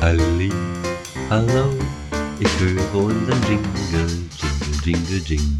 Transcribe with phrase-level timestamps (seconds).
[0.00, 0.50] Ali,
[1.28, 1.76] hallo,
[2.38, 3.68] ich höre unseren Jingle,
[4.82, 5.58] Jingle, Jingle, Jingle,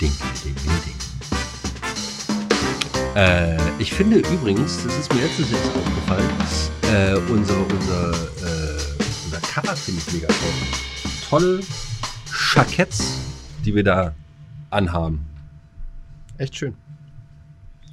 [0.00, 0.96] Dingle, Dingle, Ding.
[3.14, 6.30] Äh, ich finde übrigens, das ist mir letztens erst aufgefallen,
[6.94, 8.78] äh, unsere, unser, äh,
[9.26, 11.28] unser Cover finde ich mega toll.
[11.28, 11.60] Tolle
[12.54, 13.20] Jacketts,
[13.66, 14.14] die wir da
[14.70, 15.26] anhaben.
[16.38, 16.74] Echt schön.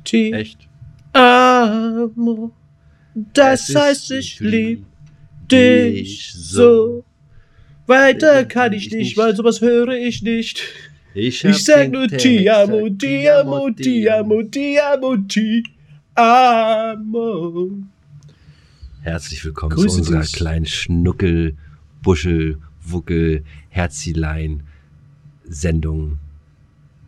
[0.06, 0.70] T Echt.
[1.12, 2.54] Amo.
[3.34, 4.86] Das Es heißt, ich lieb
[5.52, 7.04] dich so.
[7.88, 10.62] Weiter kann ich nicht, weil sowas höre ich nicht.
[11.14, 15.64] Ich, Ich sag nur Ti amo, Ti amo, Ti amo, Ti amo, Ti
[16.16, 17.70] amo.
[19.02, 20.34] Herzlich willkommen Grüße zu unserer dich.
[20.34, 21.56] kleinen Schnuckel,
[22.02, 24.64] Buschel, Wuckel, Herzilein
[25.48, 26.18] Sendung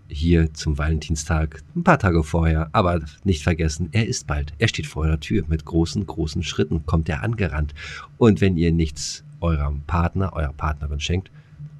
[0.09, 1.61] hier zum Valentinstag.
[1.75, 4.53] Ein paar Tage vorher, aber nicht vergessen, er ist bald.
[4.57, 5.43] Er steht vor der Tür.
[5.47, 7.73] Mit großen, großen Schritten kommt er angerannt.
[8.17, 11.29] Und wenn ihr nichts eurem Partner, eurer Partnerin schenkt,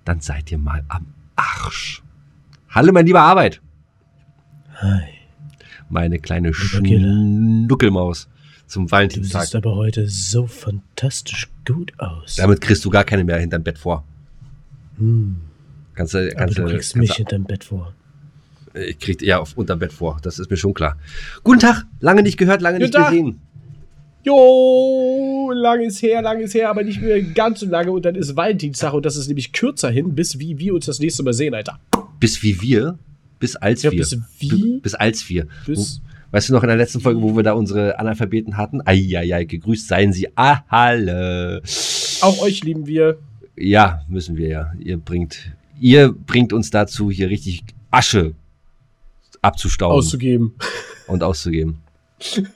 [0.06, 2.04] dann seid ihr mal am Arsch.
[2.70, 3.62] Hallo, mein lieber Arbeit.
[4.76, 5.04] Hi,
[5.90, 6.54] Meine kleine.
[6.54, 8.28] Schnuckelmaus
[8.68, 9.44] zum du Valentinstag.
[9.44, 12.36] siehst aber heute so fantastisch gut aus.
[12.36, 14.04] Damit kriegst du gar keine mehr hinterm Bett vor.
[14.98, 15.38] Hm,
[15.96, 17.94] Kannst du, aber kannst du du, kriegst kannst mich du, hinterm Bett vor.
[18.86, 20.20] Ich krieg eher auf unterm Bett vor.
[20.22, 20.98] Das ist mir schon klar.
[21.44, 21.86] Guten Tag.
[22.00, 23.12] Lange nicht gehört, lange nicht Guten Tag.
[23.12, 23.40] gesehen.
[24.24, 27.92] Jo, lang ist her, lang ist her, aber nicht mehr ganz so lange.
[27.92, 31.00] Und dann ist Valentinstag und das ist nämlich kürzer hin, bis wie wir uns das
[31.00, 31.80] nächste Mal sehen, Alter.
[32.20, 32.98] Bis wie wir.
[33.40, 34.00] Bis als Ja, wir.
[34.00, 34.80] bis wie?
[34.82, 35.48] Bis als wir.
[35.66, 38.82] Bis- Weißt du noch in der letzten Folge, wo wir da unsere Analphabeten hatten?
[38.86, 41.62] Eieiei, gegrüßt seien sie Ah, alle.
[42.20, 43.18] Auch euch lieben wir.
[43.56, 44.74] Ja, müssen wir ja.
[44.78, 48.34] Ihr bringt, ihr bringt uns dazu, hier richtig Asche
[49.48, 50.56] abzustauben auszugeben.
[51.08, 51.82] und auszugeben.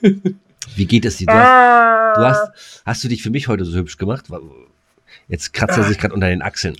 [0.76, 1.26] Wie geht es dir?
[1.26, 4.26] Du hast, du hast, hast du dich für mich heute so hübsch gemacht?
[5.28, 6.76] Jetzt kratzt er sich gerade unter den Achseln.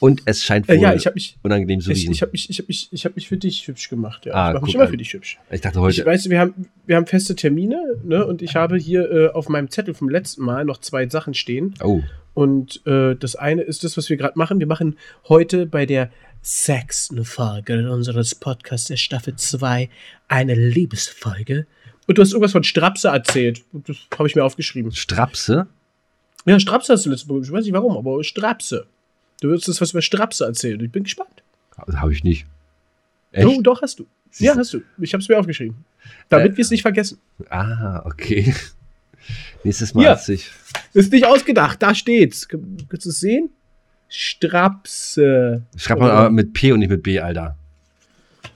[0.00, 2.12] Und es scheint wohl Äh, ja, ich habe mich, unangenehm zu ich, riechen.
[2.12, 4.26] ich habe mich, ich habe mich, ich habe mich für dich hübsch gemacht.
[4.26, 4.32] Ja.
[4.34, 4.90] Ah, ich mache mich immer an.
[4.90, 5.38] für dich hübsch.
[5.50, 8.26] Ich dachte Ich heute, weiß, wir haben, wir haben feste Termine, ne?
[8.26, 11.74] Und ich habe hier äh, auf meinem Zettel vom letzten Mal noch zwei Sachen stehen.
[11.84, 12.02] oh,
[12.34, 14.58] Und äh, das eine ist das, was wir gerade machen.
[14.58, 14.98] Wir machen
[15.28, 16.10] heute bei der
[16.42, 19.88] sechsten Folge unseres Podcasts der Staffel 2
[20.28, 21.66] eine Liebesfolge.
[22.08, 23.62] Und du hast irgendwas von Strapse erzählt.
[23.72, 24.90] Das habe ich mir aufgeschrieben.
[24.92, 25.68] Strapse?
[26.44, 27.40] Ja, Strapse hast du letztes Mal.
[27.42, 28.86] Ich weiß nicht warum, aber Strapse.
[29.40, 30.80] Du wirst uns was über Strapse erzählen.
[30.84, 31.42] Ich bin gespannt.
[31.76, 32.44] Habe ich nicht.
[33.30, 33.46] Echt?
[33.46, 34.06] Oh, doch, hast du.
[34.30, 34.82] Siehst Ja, hast du.
[34.98, 35.84] Ich habe es mir aufgeschrieben.
[36.28, 37.18] Damit Äh, wir es nicht vergessen.
[37.50, 38.52] Ah, okay.
[39.64, 40.16] Nächstes Mal Ja.
[40.16, 40.50] sich.
[40.92, 41.80] Ist nicht ausgedacht.
[41.80, 42.48] Da steht's.
[42.48, 43.50] Kannst du es sehen?
[44.12, 45.62] Strapse.
[45.76, 47.56] Schreibt man aber mit P und nicht mit B, Alter.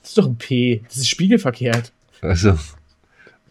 [0.02, 0.82] Das ist doch ein P.
[0.86, 1.92] Das ist spiegelverkehrt.
[2.20, 2.50] Also.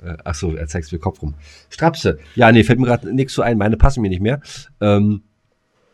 [0.04, 1.34] Äh, ach so, er zeigt mir Kopf rum.
[1.70, 2.20] Strapse.
[2.36, 3.58] Ja, nee, fällt mir gerade nichts so ein.
[3.58, 4.40] Meine passen mir nicht mehr.
[4.82, 5.22] Ähm,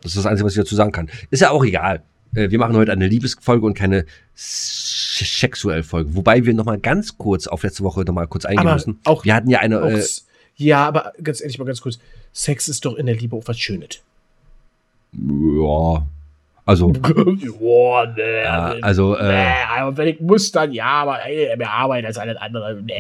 [0.02, 1.10] das ist das Einzige, was ich dazu sagen kann.
[1.30, 2.04] Ist ja auch egal.
[2.36, 4.06] Äh, wir machen heute eine Liebesfolge und keine
[4.36, 6.16] sexuell Folge.
[6.16, 9.00] Wobei wir noch mal ganz kurz auf letzte Woche noch mal kurz eingehen Aber müssen.
[9.06, 9.82] auch- wir hatten ja eine.
[9.82, 10.04] Auch Äh,
[10.58, 12.00] ja, aber ganz ehrlich mal ganz kurz.
[12.34, 14.00] Sex ist doch in der Liebe auch was Schönes.
[15.14, 16.08] Ja.
[16.66, 16.88] Also.
[17.60, 18.46] Boah, nee,
[18.82, 22.38] also, äh, nee, aber wenn ich muss, dann ja, aber ey, mehr Arbeit als alles
[22.38, 22.82] andere.
[22.82, 22.94] Nee.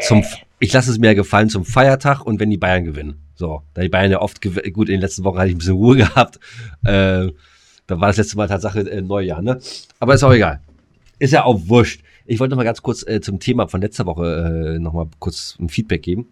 [0.00, 0.24] zum,
[0.58, 3.20] ich lasse es mir gefallen zum Feiertag und wenn die Bayern gewinnen.
[3.34, 5.76] So, da die Bayern ja oft gut in den letzten Wochen hatte ich ein bisschen
[5.76, 6.38] Ruhe gehabt.
[6.84, 7.28] Äh,
[7.86, 9.60] da war das letzte Mal Tatsache äh, Neujahr, ne?
[10.00, 10.60] Aber ist auch egal.
[11.18, 12.02] Ist ja auch wurscht.
[12.24, 15.06] Ich wollte noch mal ganz kurz äh, zum Thema von letzter Woche äh, noch mal
[15.18, 16.28] kurz ein Feedback geben.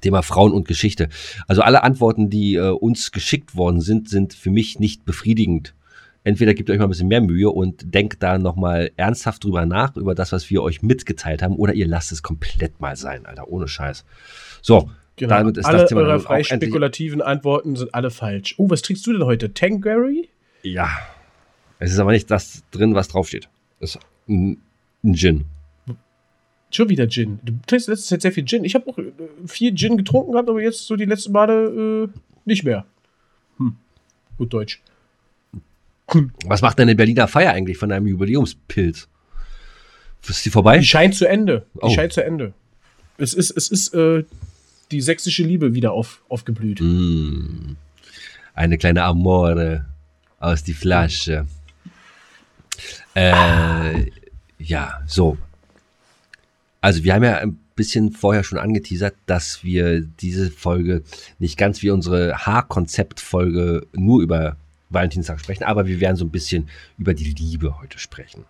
[0.00, 1.08] Thema Frauen und Geschichte.
[1.46, 5.74] Also alle Antworten, die äh, uns geschickt worden sind, sind für mich nicht befriedigend.
[6.22, 9.64] Entweder gebt euch mal ein bisschen mehr Mühe und denkt da noch mal ernsthaft drüber
[9.64, 13.24] nach, über das, was wir euch mitgeteilt haben, oder ihr lasst es komplett mal sein,
[13.24, 14.04] Alter, ohne Scheiß.
[14.60, 15.34] So, Genau.
[15.34, 18.54] damit ist alle das Thema eure frei spekulativen Antworten sind alle falsch.
[18.56, 19.52] Oh, was trinkst du denn heute?
[19.52, 20.28] Tanqueray?
[20.62, 20.88] ja.
[21.82, 23.48] Es ist aber nicht das drin, was draufsteht.
[23.80, 24.58] Es ist ein
[25.02, 25.46] Gin.
[26.72, 27.40] Schon wieder Gin.
[27.42, 28.64] Du trinkst letzte Zeit sehr viel Gin.
[28.64, 29.12] Ich habe auch äh,
[29.46, 32.86] viel Gin getrunken gehabt, aber jetzt so die letzten Male äh, nicht mehr.
[33.58, 33.76] Hm.
[34.38, 34.80] Gut Deutsch.
[36.44, 39.08] Was macht denn eine Berliner Feier eigentlich von einem Jubiläumspilz?
[40.28, 40.78] Ist die vorbei?
[40.78, 41.66] Die scheint zu Ende.
[41.74, 41.90] Die Oh.
[41.90, 42.52] scheint zu Ende.
[43.18, 44.24] Es ist, es ist äh,
[44.90, 46.80] die sächsische Liebe wieder auf, aufgeblüht.
[46.80, 47.76] Mm.
[48.54, 49.86] Eine kleine Amore
[50.38, 51.46] aus die Flasche.
[53.14, 54.06] Äh,
[54.58, 55.36] ja, so.
[56.80, 61.02] Also wir haben ja ein bisschen vorher schon angeteasert, dass wir diese Folge
[61.38, 64.56] nicht ganz wie unsere Haarkonzept-Folge nur über
[64.90, 66.68] Valentinstag sprechen, aber wir werden so ein bisschen
[66.98, 68.44] über die Liebe heute sprechen.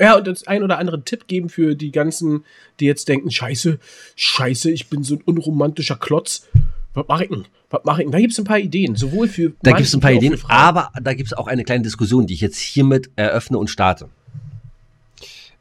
[0.00, 2.44] Ja, und das ein oder andere Tipp geben für die ganzen,
[2.80, 3.78] die jetzt denken, scheiße,
[4.16, 6.48] scheiße, ich bin so ein unromantischer Klotz.
[6.94, 7.44] Was mache ich denn?
[7.70, 8.12] Was mache ich denn?
[8.12, 10.90] Da gibt es ein paar Ideen, sowohl für Da gibt es ein paar Ideen, aber
[11.00, 14.08] da gibt es auch eine kleine Diskussion, die ich jetzt hiermit eröffne und starte.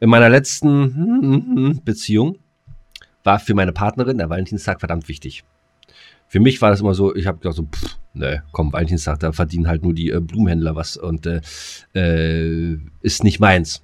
[0.04, 2.38] In meiner letzten Beziehung
[3.24, 5.46] war für meine Partnerin der Valentinstag verdammt wichtig.
[6.28, 9.32] Für mich war das immer so, ich habe gedacht so, pff, ne, komm, Valentinstag, da
[9.32, 11.40] verdienen halt nur die äh, Blumenhändler was und äh,
[11.96, 13.82] äh, ist nicht meins.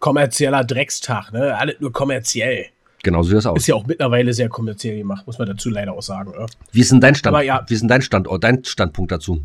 [0.00, 1.56] kommerzieller Dreckstag, ne?
[1.56, 2.66] Alles nur kommerziell.
[3.04, 3.58] Genau so sieht das aus.
[3.58, 6.32] Ist ja auch mittlerweile sehr kommerziell gemacht, muss man dazu leider auch sagen.
[6.32, 6.46] Ne?
[6.72, 7.64] Wie ist denn dein Stand, Aber ja.
[7.68, 9.44] wie ist denn dein Standort, dein Standpunkt dazu?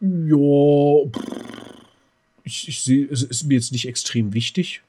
[0.00, 1.53] Jo, pff,
[2.44, 4.82] ich, ich sehe, es ist mir jetzt nicht extrem wichtig,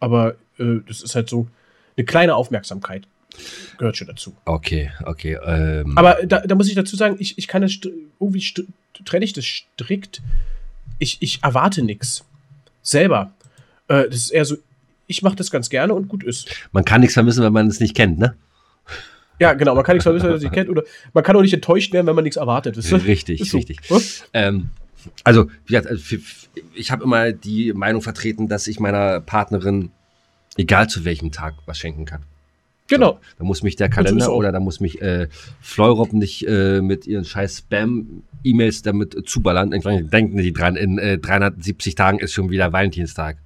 [0.00, 1.48] aber äh, das ist halt so
[1.96, 3.06] eine kleine Aufmerksamkeit
[3.78, 4.34] gehört schon dazu.
[4.44, 5.38] Okay, okay.
[5.44, 7.78] Ähm, Aber da, da muss ich dazu sagen, ich, ich kann das
[8.18, 8.42] irgendwie
[9.04, 10.22] trenne ich das strikt.
[10.98, 12.24] Ich, ich erwarte nichts
[12.82, 13.32] selber.
[13.88, 14.56] Äh, das ist eher so,
[15.06, 16.48] ich mache das ganz gerne und gut ist.
[16.72, 18.34] man kann nichts vermissen, wenn man es nicht kennt, ne?
[19.38, 20.70] Ja, genau, man kann nichts vermissen, wenn man es nicht kennt.
[20.70, 20.82] Oder
[21.12, 22.76] man kann auch nicht enttäuscht werden, wenn man nichts erwartet.
[23.06, 23.58] Richtig, so.
[23.58, 23.90] richtig.
[23.90, 24.00] Ne?
[24.32, 24.70] Ähm,
[25.24, 26.16] also, wie gesagt, also
[26.74, 29.90] ich habe immer die Meinung vertreten, dass ich meiner Partnerin,
[30.56, 32.22] egal zu welchem Tag, was schenken kann.
[32.88, 33.18] Genau.
[33.38, 35.28] Da muss mich der so Kalender oder da muss mich äh,
[35.60, 39.72] Fleurop nicht äh, mit ihren scheiß Spam-E-Mails damit zuballern.
[39.72, 43.38] Irgendwann denken die dran, in äh, 370 Tagen ist schon wieder Valentinstag.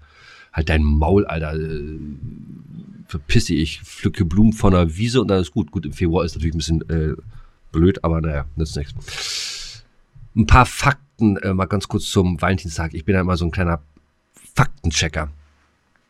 [0.53, 1.55] Halt dein Maul, Alter.
[1.55, 1.99] Äh,
[3.07, 5.71] verpiss dich, ich pflücke Blumen von der Wiese und dann ist gut.
[5.71, 7.15] Gut, im Februar ist natürlich ein bisschen äh,
[7.73, 9.85] blöd, aber naja, nützt nichts.
[10.37, 12.95] Ein paar Fakten äh, mal ganz kurz zum Valentinstag.
[12.95, 13.81] Ich bin ja immer so ein kleiner
[14.55, 15.31] Faktenchecker.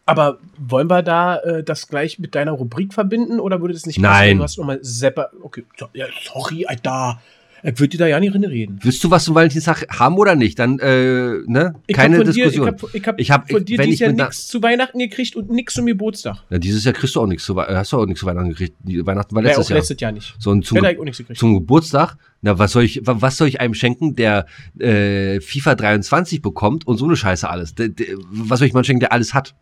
[0.06, 4.00] Aber wollen wir da äh, das gleich mit deiner Rubrik verbinden oder würde das nicht
[4.00, 4.38] Nein.
[4.38, 5.30] Du hast nochmal Sepper.
[5.42, 7.20] Okay, ja, sorry, Alter.
[7.62, 8.78] Ich würde dir da ja nicht reden.
[8.82, 10.58] Willst du was zum Valentinstag haben oder nicht?
[10.58, 11.74] Dann, äh, ne?
[11.86, 12.68] Ich Keine hab von dir, Diskussion.
[12.68, 15.50] ich habe ich hab Ich hab- von dir dieses Jahr nichts zu Weihnachten gekriegt und
[15.50, 16.36] nichts zum Geburtstag.
[16.50, 18.26] Ja, dieses Jahr kriegst du auch nichts zu, Wei- äh, hast du auch nichts zu
[18.26, 18.76] Weihnachten gekriegt.
[18.80, 19.78] Die Weihnachten war Ja, letztes auch Jahr.
[19.78, 20.34] letztes Jahr nicht.
[20.38, 21.38] So, und zum, Hätte Ge ich auch nichts gekriegt.
[21.38, 24.46] zum Geburtstag, na, was soll ich, wa- was soll ich einem schenken, der
[24.78, 27.74] äh, FIFA 23 bekommt und so eine Scheiße alles?
[27.74, 29.54] Der, der, was soll ich mal schenken, der alles hat?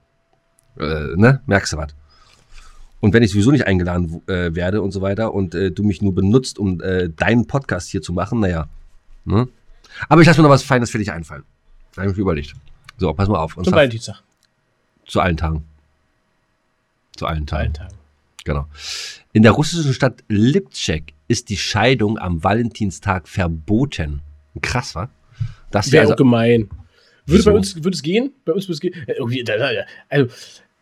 [0.78, 1.42] Äh, ne?
[1.46, 1.88] Merkst du was?
[3.00, 6.02] Und wenn ich sowieso nicht eingeladen äh, werde und so weiter und äh, du mich
[6.02, 8.68] nur benutzt, um äh, deinen Podcast hier zu machen, naja.
[9.24, 9.48] Ne?
[10.08, 11.44] Aber ich lasse mir noch was Feines für dich einfallen.
[11.94, 12.54] Da habe ich mir überlegt.
[12.96, 13.56] So, pass mal auf.
[13.56, 14.22] Und Zum Valentinstag.
[15.06, 15.64] zu allen Tagen.
[17.16, 17.60] Zu allen Tagen.
[17.62, 17.94] Allen Tagen.
[18.44, 18.66] Genau.
[19.32, 24.22] In der russischen Stadt Lipzek ist die Scheidung am Valentinstag verboten.
[24.62, 25.10] Krass, wa?
[25.70, 26.68] Das Wäre also, auch gemein.
[27.26, 28.32] Würde bei uns, würde es gehen?
[28.44, 28.94] Bei uns würde es gehen.
[29.06, 30.34] Äh, Also,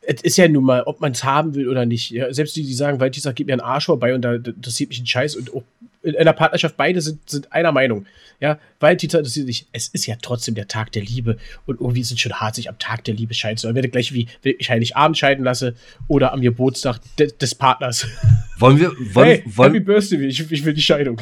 [0.06, 2.11] es ist ja nun mal, ob man es haben will oder nicht.
[2.11, 5.00] Ja, selbst die, die sagen, Valentinstag gibt mir einen Arsch vorbei und da interessiert mich
[5.00, 5.35] ein Scheiß.
[5.37, 5.64] Und auch
[6.03, 8.06] in einer Partnerschaft beide sind, sind einer Meinung.
[8.41, 9.67] Ja, Valentinstag interessiert sich.
[9.73, 11.38] Es ist ja trotzdem der Tag der Liebe.
[11.67, 13.75] Und irgendwie ist es schon hart, sich am Tag der Liebe scheiden zu lassen.
[13.75, 15.75] Werde gleich wie, wenn ich Heiligabend scheiden lasse
[16.06, 18.06] oder am Geburtstag de, des Partners.
[18.58, 21.20] wollen wir, wollen, hey, Happy wollen, Birthday, ich, ich will die Scheidung.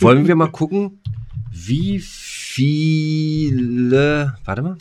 [0.00, 0.98] wollen wir mal gucken,
[1.52, 2.74] wie viele,
[4.44, 4.76] warte mal.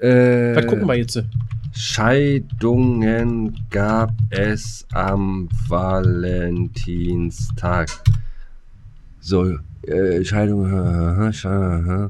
[0.00, 1.22] Äh, Was gucken wir jetzt?
[1.72, 7.88] Scheidungen gab es am Valentinstag.
[9.20, 12.08] So, äh, Scheidung, äh, äh, äh,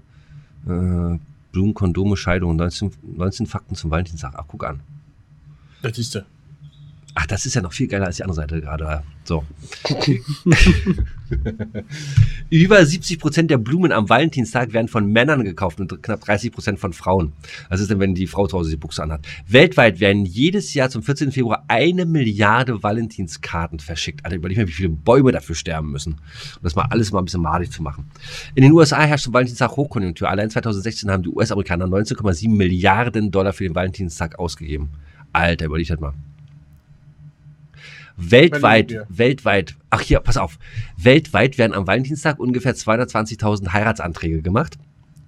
[0.73, 1.19] äh,
[1.53, 4.33] Blumen, Kondome, Scheidung, 19, 19 Fakten zum Valentinstag.
[4.37, 4.81] Ach, guck an.
[5.83, 6.21] Das siehst du.
[7.15, 9.03] Ach, das ist ja noch viel geiler als die andere Seite gerade.
[9.25, 9.45] So.
[12.51, 16.79] Über 70 Prozent der Blumen am Valentinstag werden von Männern gekauft und knapp 30 Prozent
[16.79, 17.33] von Frauen.
[17.69, 19.27] Was ist denn, wenn die Frau zu Hause die Buchse anhat?
[19.47, 21.33] Weltweit werden jedes Jahr zum 14.
[21.33, 24.25] Februar eine Milliarde Valentinskarten verschickt.
[24.25, 26.15] Alter, überleg mal, wie viele Bäume dafür sterben müssen.
[26.15, 28.11] Um das mal alles mal ein bisschen madig zu machen.
[28.55, 30.29] In den USA herrscht zum Valentinstag Hochkonjunktur.
[30.29, 34.91] Allein 2016 haben die US-Amerikaner 19,7 Milliarden Dollar für den Valentinstag ausgegeben.
[35.33, 36.15] Alter, überleg das mal.
[38.21, 40.59] Weltweit, weltweit, ach hier, pass auf.
[40.97, 44.79] Weltweit werden am Valentinstag ungefähr 220.000 Heiratsanträge gemacht.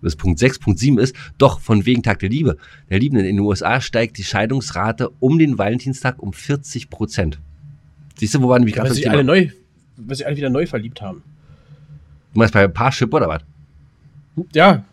[0.02, 0.58] Das ist Punkt 6.
[0.58, 2.56] Punkt 7 ist, doch von wegen Tag der Liebe.
[2.90, 7.38] Der Liebenden in den USA steigt die Scheidungsrate um den Valentinstag um 40 Prozent.
[8.18, 9.14] Siehst du, wo waren wir gerade Weil das Thema?
[9.14, 9.48] alle neu,
[9.96, 11.22] weil sich alle wieder neu verliebt haben.
[12.32, 13.42] Du meinst bei Parship oder was?
[14.54, 14.84] Ja,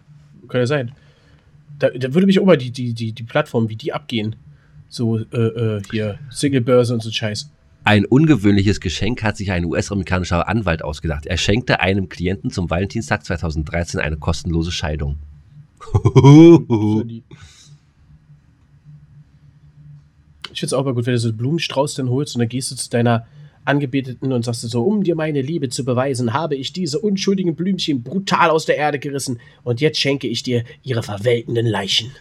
[0.47, 0.91] kann ja sein.
[1.79, 4.35] Da, da würde mich auch mal die, die, die, die Plattform, wie die abgehen.
[4.89, 7.49] So, äh, äh, hier, Single-Börse und so Scheiß.
[7.89, 11.25] Ein ungewöhnliches Geschenk hat sich ein US-amerikanischer Anwalt ausgedacht.
[11.25, 15.17] Er schenkte einem Klienten zum Valentinstag 2013 eine kostenlose Scheidung.
[20.51, 22.49] Ich finde es auch mal gut, wenn du so einen Blumenstrauß dann holst und dann
[22.49, 23.25] gehst du zu deiner
[23.65, 28.03] Angebeteten und sagst so, um dir meine Liebe zu beweisen, habe ich diese unschuldigen Blümchen
[28.03, 32.11] brutal aus der Erde gerissen und jetzt schenke ich dir ihre verwelkenden Leichen.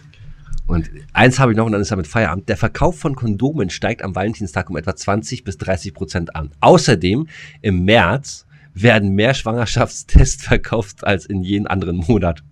[0.68, 2.48] Und eins habe ich noch und dann ist damit Feierabend.
[2.48, 6.50] Der Verkauf von Kondomen steigt am Valentinstag um etwa 20 bis 30 Prozent an.
[6.60, 7.26] Außerdem
[7.62, 12.44] im März werden mehr Schwangerschaftstests verkauft als in jedem anderen Monat.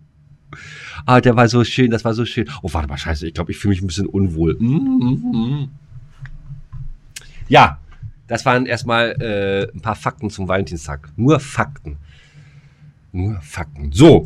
[1.05, 2.49] Ah, der war so schön, das war so schön.
[2.63, 4.57] Oh, warte mal, scheiße, ich glaube, ich fühle mich ein bisschen unwohl.
[4.59, 5.69] Mm, mm, mm.
[7.49, 7.79] Ja,
[8.29, 11.11] das waren erstmal äh, ein paar Fakten zum Valentinstag.
[11.17, 11.99] Nur Fakten.
[13.13, 13.93] Nur Fakten.
[13.93, 14.25] So,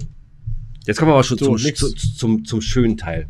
[0.86, 1.80] jetzt kommen wir aber schon So, zum, nix.
[1.80, 3.26] zu, zum, zum schönen Teil.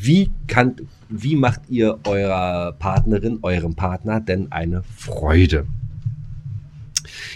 [0.00, 0.76] Wie, kann,
[1.08, 5.66] wie macht ihr eurer Partnerin, eurem Partner denn eine Freude?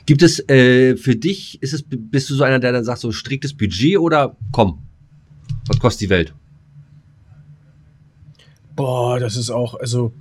[0.07, 3.11] Gibt es äh, für dich, ist es, bist du so einer, der dann sagt, so
[3.11, 4.79] striktes Budget oder komm,
[5.67, 6.35] was kostet die Welt?
[8.77, 10.13] Boah, das ist auch, also.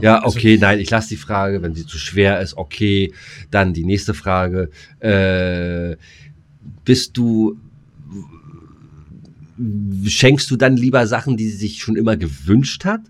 [0.00, 3.12] Ja, also- okay, nein, ich lasse die Frage, wenn sie zu schwer ist, okay.
[3.50, 4.70] Dann die nächste Frage.
[5.00, 5.96] Äh,
[6.84, 7.56] bist du,
[10.06, 13.00] schenkst du dann lieber Sachen, die sie sich schon immer gewünscht hat?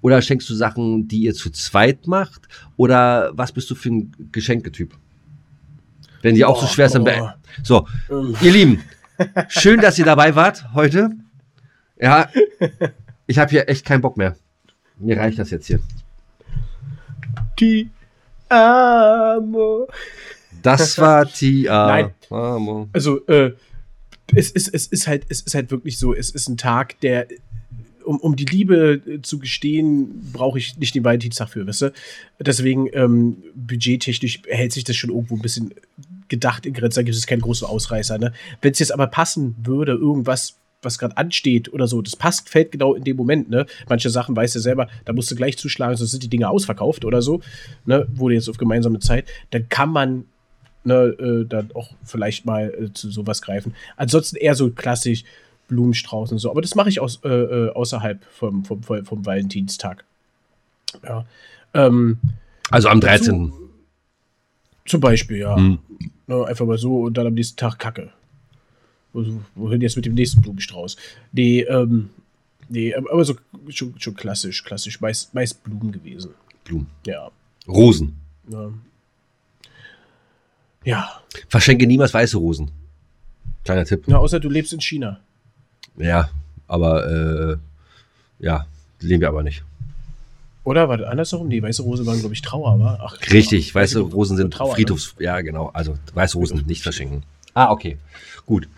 [0.00, 2.42] Oder schenkst du Sachen, die ihr zu zweit macht?
[2.76, 4.94] Oder was bist du für ein Geschenketyp?
[6.22, 7.04] Wenn die auch so Boah, schwer boah.
[7.04, 8.82] be- So, Ähm, ihr Lieben,
[9.48, 11.10] schön, dass ihr dabei wart heute.
[12.00, 12.28] Ja,
[13.26, 14.36] ich habe hier echt keinen Bock mehr.
[14.98, 15.80] Mir reicht das jetzt hier.
[17.58, 17.90] Die
[18.48, 19.88] Amo.
[20.62, 21.26] Das war.
[21.42, 22.10] Nein.
[22.30, 22.88] Amo.
[22.92, 23.52] Also, äh,
[24.34, 27.26] es ist, es ist halt, es ist halt wirklich so, es ist ein Tag, der,
[28.04, 31.92] um, um die Liebe äh, zu gestehen, brauche ich nicht den Valentinstag für, weißt du?
[32.40, 35.74] Deswegen, ähm, budgettechnisch hält sich das schon irgendwo ein bisschen
[36.28, 38.32] gedacht in Grenzen, da gibt es keinen großen Ausreißer, ne?
[38.62, 42.72] Wenn es jetzt aber passen würde, irgendwas, was gerade ansteht oder so, das passt, fällt
[42.72, 43.66] genau in dem Moment, ne?
[43.88, 47.04] Manche Sachen weißt du selber, da musst du gleich zuschlagen, sonst sind die Dinge ausverkauft
[47.04, 47.42] oder so,
[47.84, 48.06] ne?
[48.14, 50.24] Wurde jetzt auf gemeinsame Zeit, dann kann man
[50.84, 53.74] ne, äh, dann auch vielleicht mal äh, zu sowas greifen.
[53.96, 55.24] Ansonsten eher so klassisch
[55.68, 56.50] Blumenstrauß und so.
[56.50, 60.04] Aber das mache ich aus, äh, äh, außerhalb vom, vom, vom, Valentinstag.
[61.02, 61.24] Ja.
[61.74, 62.18] Ähm,
[62.70, 63.52] Also am Dazu- 13.
[64.86, 65.56] zum Beispiel, ja.
[65.56, 65.78] Hm.
[66.26, 68.10] Ne, einfach mal so und dann am nächsten Tag Kacke.
[69.14, 70.96] Also, wohin jetzt mit dem nächsten Blumenstrauß?
[71.32, 72.10] Nee, ähm,
[72.68, 73.34] nee, aber so
[73.68, 75.00] schon, schon klassisch, klassisch.
[75.00, 76.30] Meist, meist Blumen gewesen.
[76.64, 76.86] Blumen.
[77.06, 77.30] Ja.
[77.68, 78.16] Rosen.
[78.48, 78.72] Ne.
[80.84, 81.10] Ja.
[81.48, 82.70] Verschenke niemals weiße Rosen.
[83.64, 84.04] Kleiner Tipp.
[84.06, 85.20] Na, außer du lebst in China.
[85.96, 86.30] Ja,
[86.66, 87.56] aber äh,
[88.44, 88.66] ja,
[89.00, 89.62] leben wir aber nicht.
[90.64, 91.48] Oder war das andersherum?
[91.48, 93.00] Nee, weiße Rose waren, glaube ich, Trauer, war?
[93.02, 93.82] Ach, Richtig, Trauer.
[93.82, 94.74] weiße Rosen sind Trauer, ne?
[94.74, 95.14] Friedhofs.
[95.18, 95.70] Ja, genau.
[95.74, 97.24] Also weiße Rosen nicht verschenken.
[97.54, 97.98] Ah, okay.
[98.46, 98.68] Gut.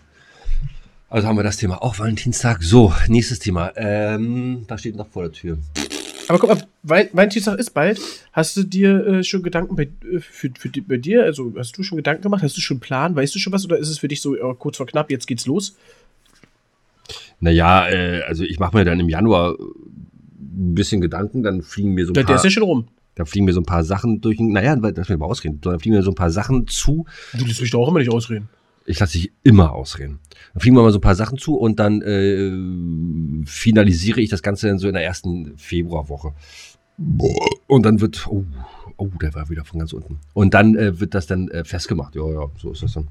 [1.10, 2.62] Also haben wir das Thema auch Valentinstag.
[2.62, 3.72] So, nächstes Thema.
[3.76, 5.58] Ähm, da steht noch vor der Tür.
[6.28, 6.62] Aber guck mal,
[7.12, 8.00] Valentinstag ist bald.
[8.32, 11.24] Hast du dir äh, schon Gedanken bei, äh, für, für, die- bei dir?
[11.24, 12.42] Also hast du schon Gedanken gemacht?
[12.42, 13.14] Hast du schon einen Plan?
[13.16, 13.64] Weißt du schon was?
[13.64, 15.76] Oder ist es für dich so äh, kurz vor knapp, jetzt geht's los?
[17.40, 19.62] Naja, äh, also ich mache mir dann im Januar äh,
[20.40, 22.88] ein bisschen Gedanken, dann fliegen mir so ein Der, der paar, ist ja schon rum.
[23.16, 24.36] da fliegen mir so ein paar Sachen durch.
[24.38, 25.60] den- Naja, lass mich mal ausreden.
[25.60, 28.10] Dann fliegen mir so ein paar Sachen zu, Du lässt mich doch auch immer nicht
[28.12, 28.48] ausreden.
[28.86, 30.20] Ich lasse dich immer ausreden.
[30.52, 34.42] Dann fliegen wir mal so ein paar Sachen zu und dann äh, finalisiere ich das
[34.42, 36.34] Ganze dann so in der ersten Februarwoche.
[37.66, 38.44] Und dann wird, oh,
[38.96, 40.20] oh, der war wieder von ganz unten.
[40.32, 42.14] Und dann äh, wird das dann äh, festgemacht.
[42.14, 43.08] Ja, ja, so ist das dann.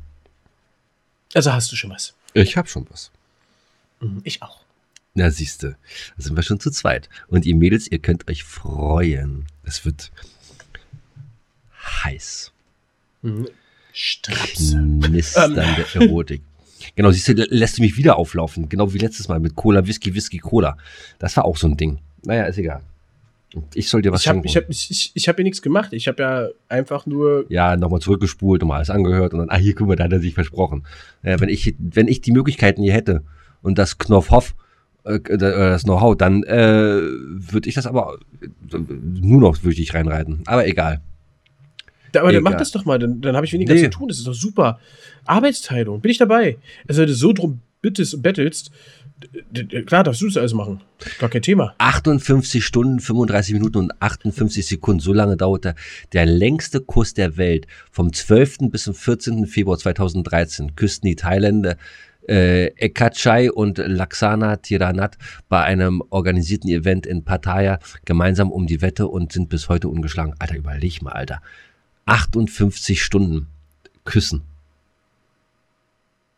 [1.34, 2.14] Also hast du schon was.
[2.34, 3.12] Ich habe schon was.
[4.00, 4.62] Mhm, Ich auch.
[5.16, 5.78] Na, siehste,
[6.18, 7.08] da sind wir schon zu zweit.
[7.28, 9.46] Und ihr Mädels, ihr könnt euch freuen.
[9.64, 10.12] Es wird
[12.04, 12.52] heiß.
[13.94, 16.42] Knisternde Erotik.
[16.96, 18.70] Genau, siehst du, lässt du mich wieder auflaufen.
[18.70, 20.78] Genau wie letztes Mal mit Cola, Whisky, Whisky, Cola.
[21.20, 22.00] Das war auch so ein Ding.
[22.24, 22.82] Naja, ist egal.
[23.74, 24.48] Ich soll dir was Ich habe schenken.
[24.48, 25.94] ich hab, ich, ich, hab hier nichts gemacht.
[25.94, 27.46] Ich habe ja einfach nur.
[27.50, 30.20] ja, nochmal zurückgespult, nochmal alles angehört und dann, ah, hier, guck mal, da hat er
[30.20, 30.86] sich versprochen.
[31.22, 33.24] Ja, wenn, ich, wenn ich die Möglichkeiten hier hätte
[33.62, 34.56] und das Knopfhoff,
[35.06, 38.48] äh, äh, das Know-how, dann äh, würde ich das aber äh,
[39.22, 40.42] nur noch würde ich reinreiten.
[40.46, 41.02] Aber egal.
[42.14, 42.54] Da, aber dann Egal.
[42.54, 43.84] mach das doch mal, dann, dann habe ich weniger Nee.
[43.84, 44.08] zu tun.
[44.08, 44.80] Das ist doch super.
[45.26, 46.58] Arbeitsteilung, bin ich dabei.
[46.88, 48.72] Also, wenn du so drum bittest und bettelst,
[49.86, 50.82] klar darfst du das alles machen.
[51.20, 51.76] Gar kein Thema.
[51.80, 55.00] 58 Stunden, 35 Minuten und 58 Sekunden.
[55.00, 55.76] So lange dauerte
[56.14, 57.68] der längste Kuss der Welt.
[57.92, 58.70] Vom 12.
[58.72, 59.46] bis zum 14.
[59.48, 61.78] Februar 2013 küssten die Thailänder
[62.28, 65.18] äh, Ekachai und Laksana Tiranat
[65.50, 70.34] bei einem organisierten Event in Pattaya gemeinsam um die Wette und sind bis heute ungeschlagen.
[70.40, 71.42] Alter, überleg mal, Alter.
[72.06, 73.48] 58 Stunden
[74.06, 74.42] küssen.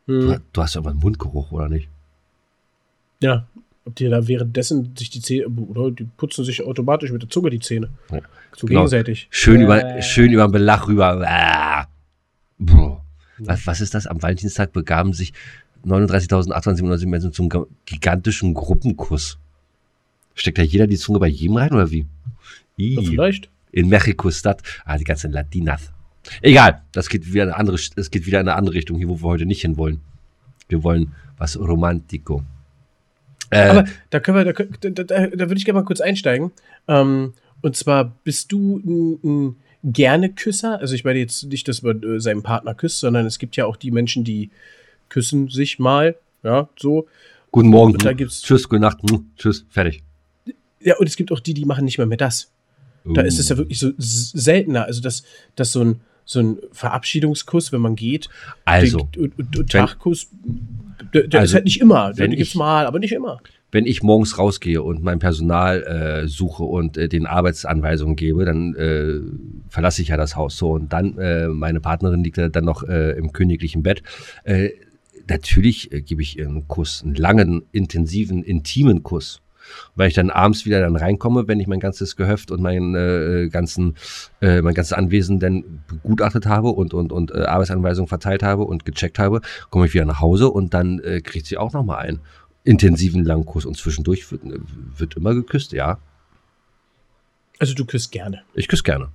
[0.07, 0.41] Du, Hm.
[0.53, 1.89] du hast aber einen Mundgeruch, oder nicht?
[3.21, 3.47] Ja.
[3.87, 7.51] Ob die da währenddessen sich die Zähne, oder die putzen sich automatisch mit der Zunge
[7.51, 7.89] die Zähne.
[8.11, 8.19] Ja.
[8.55, 8.81] So Genau.
[8.81, 9.27] gegenseitig.
[9.29, 10.01] Schön über, Äh.
[10.01, 11.23] schön über den Belach rüber.
[11.27, 11.87] Ah.
[13.37, 14.07] Was, was ist das?
[14.07, 15.33] Am Valentinstag begaben sich
[15.83, 19.37] 39.807 Menschen zum ga- gigantischen Gruppenkuss.
[20.33, 22.05] Steckt da jeder die Zunge bei jedem rein oder wie?
[22.77, 23.49] Ja, vielleicht.
[23.75, 24.61] In Mexiko-Stadt.
[24.85, 25.91] Ah, die ganzen Latinas.
[26.41, 29.09] Egal, das geht wieder in eine andere, das geht wieder in eine andere Richtung, hier,
[29.09, 29.99] wo wir heute nicht hinwollen.
[30.69, 32.43] Wir wollen was Romantico.
[33.51, 36.51] Äh, Aber da können wir, da, da, da, da würde ich gerne mal kurz einsteigen.
[36.87, 40.79] Ähm, und zwar bist du ein, ein gerne Küsser?
[40.79, 43.65] Also ich meine jetzt nicht, dass man äh, seinen Partner küsst, sondern es gibt ja
[43.65, 44.49] auch die Menschen, die
[45.09, 47.07] küssen sich mal, ja, so.
[47.51, 47.93] guten Morgen.
[47.93, 48.97] und da gibt's- Tschüss, gute Nacht.
[49.07, 50.01] hm, Tschüss, fertig.
[50.79, 52.51] Ja, und es gibt auch die, die machen nicht mehr mehr das.
[53.13, 54.85] Da ist es ja wirklich so seltener.
[54.85, 55.23] Also, dass,
[55.55, 58.29] dass so ein, so ein Verabschiedungskuss, wenn man geht,
[58.65, 59.07] Also,
[59.69, 60.27] Tagkuss,
[61.13, 62.13] der, der Also, ist halt nicht immer.
[62.13, 63.39] Den gibt's ich- mal, aber nicht immer.
[63.71, 65.83] wenn ich morgens rausgehe und mein Personal
[66.23, 69.19] äh, suche und äh, den Arbeitsanweisungen gebe, dann äh,
[69.69, 72.83] verlasse ich ja das Haus so und dann äh, meine Partnerin liegt ja dann noch
[72.83, 74.01] äh, im königlichen Bett.
[74.45, 74.69] Äh,
[75.27, 79.41] natürlich gebe ich ihr einen Kuss, einen langen, intensiven, intimen Kuss.
[79.95, 83.49] Weil ich dann abends wieder dann reinkomme, wenn ich mein ganzes Gehöft und mein äh,
[83.49, 83.95] ganzen,
[84.41, 88.85] äh, mein ganzes Anwesen dann begutachtet habe und und und äh, Arbeitsanweisungen verteilt habe und
[88.85, 91.97] gecheckt habe, komme ich wieder nach Hause und dann äh, kriegt sie auch noch mal
[91.97, 92.21] einen
[92.63, 94.41] intensiven langen Kuss und zwischendurch wird,
[94.97, 95.99] wird immer geküsst, ja.
[97.59, 98.43] Also, du küsst gerne.
[98.53, 99.09] Ich küsse gerne.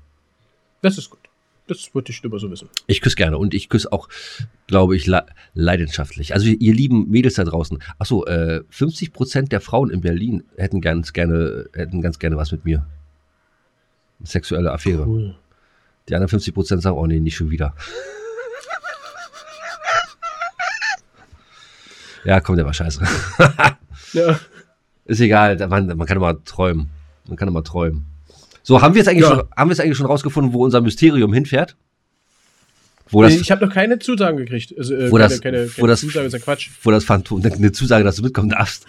[0.83, 1.29] Das ist gut.
[1.70, 2.68] Das würde ich immer so wissen.
[2.88, 4.08] Ich küsse gerne und ich küsse auch,
[4.66, 5.24] glaube ich, le
[5.54, 6.34] leidenschaftlich.
[6.34, 7.80] Also ihr lieben Mädels da draußen.
[7.96, 12.50] Achso, äh, 50 Prozent der Frauen in Berlin hätten ganz gerne, hätten ganz gerne was
[12.50, 12.84] mit mir.
[14.24, 15.06] Sexuelle Affäre.
[15.06, 15.36] Cool.
[16.08, 17.72] Die anderen 50 Prozent sagen, oh nee, nicht schon wieder.
[22.24, 23.06] ja, komm, der war scheiße.
[24.12, 24.40] Ja.
[25.04, 26.90] Ist egal, man, man kann immer träumen.
[27.28, 28.09] Man kann immer träumen.
[28.62, 29.30] So, haben wir jetzt eigentlich, Ja.
[29.36, 31.76] schon, haben wir jetzt eigentlich schon rausgefunden, wo unser Mysterium hinfährt?
[33.12, 34.72] Wo das, ich habe noch keine Zusagen gekriegt.
[34.78, 36.70] Also, äh, Wo keine, das- keine, wo keine das- Zusage ist ja Quatsch.
[36.82, 38.86] wo das Phantom, eine Zusage, dass du mitkommen darfst.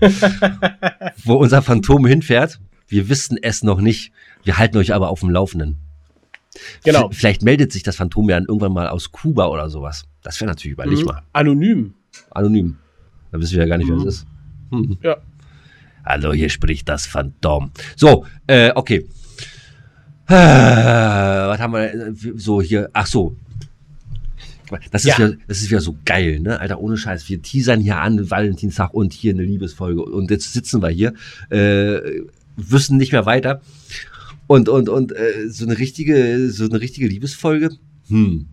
[1.24, 4.12] wo unser Phantom hinfährt, wir wissen es noch nicht.
[4.44, 5.76] Wir halten euch aber auf dem Laufenden.
[6.84, 7.08] Genau.
[7.08, 10.04] V vielleicht meldet sich das Phantom ja dann irgendwann mal aus Kuba oder sowas.
[10.22, 11.04] Das wäre natürlich überleg Mhm.
[11.04, 11.22] mal.
[11.32, 11.94] Anonym.
[12.30, 12.76] Anonym.
[13.30, 14.26] Da wissen wir ja gar nicht, wer das ist.
[14.70, 14.96] Hm.
[15.02, 15.16] Ja.
[16.04, 17.70] Hallo, hier spricht das Phantom.
[17.96, 19.06] So, äh, okay.
[20.28, 22.16] Äh, was haben wir denn?
[22.38, 22.88] so hier?
[22.92, 23.36] Ach so.
[24.92, 25.18] Das ist, Ja.
[25.18, 26.60] wieder, das ist wieder so geil, ne?
[26.60, 27.28] Alter, ohne Scheiß.
[27.28, 30.02] Wir teasern hier an, Valentinstag und hier eine Liebesfolge.
[30.04, 31.14] Und jetzt sitzen wir hier,
[31.50, 32.22] äh,
[32.56, 33.60] wissen nicht mehr weiter.
[34.46, 37.70] Und, und, und äh, so eine richtige, so eine richtige Liebesfolge.
[38.08, 38.46] Hm.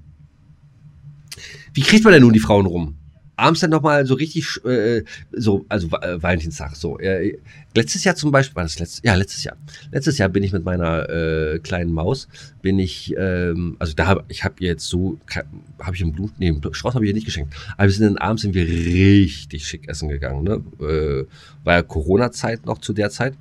[1.73, 2.96] Wie kriegt man denn nun die Frauen rum?
[3.37, 6.97] Abends dann nochmal so richtig, äh, so, also äh, Valentinstag, so.
[6.99, 7.37] Äh,
[7.75, 9.55] letztes Jahr zum Beispiel, war das letztes, ja, letztes Jahr.
[9.91, 12.27] Letztes Jahr bin ich mit meiner äh, kleinen Maus,
[12.61, 15.19] bin ich, ähm, also da habe ich habe jetzt so,
[15.79, 17.53] habe ich einen Blut, nee, Strauß habe ich ihr nicht geschenkt.
[17.77, 20.63] Aber wir sind dann abends sind wir richtig schick essen gegangen, ne?
[20.85, 21.25] Äh,
[21.63, 23.35] war ja Corona-Zeit noch zu der Zeit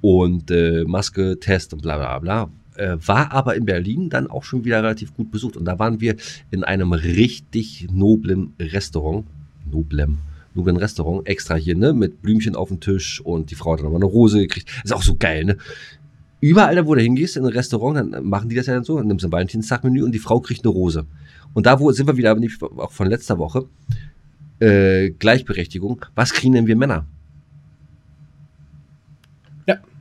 [0.00, 2.50] und äh, Maske, Test und bla bla bla.
[2.76, 5.56] Äh, war aber in Berlin dann auch schon wieder relativ gut besucht.
[5.56, 6.16] Und da waren wir
[6.50, 9.26] in einem richtig noblen Restaurant.
[9.72, 10.18] Noblem.
[10.54, 11.92] Noblen Restaurant, extra hier, ne?
[11.92, 14.68] Mit Blümchen auf dem Tisch und die Frau hat dann nochmal eine Rose gekriegt.
[14.84, 15.56] Ist auch so geil, ne?
[16.40, 18.98] Überall, da wo du hingehst, in ein Restaurant, dann machen die das ja dann so,
[18.98, 21.06] dann nimmst du ein Valentinstagmenü und die Frau kriegt eine Rose.
[21.54, 22.36] Und da wo sind wir wieder,
[22.78, 23.66] auch von letzter Woche,
[24.58, 26.04] äh, Gleichberechtigung.
[26.14, 27.06] Was kriegen denn wir Männer?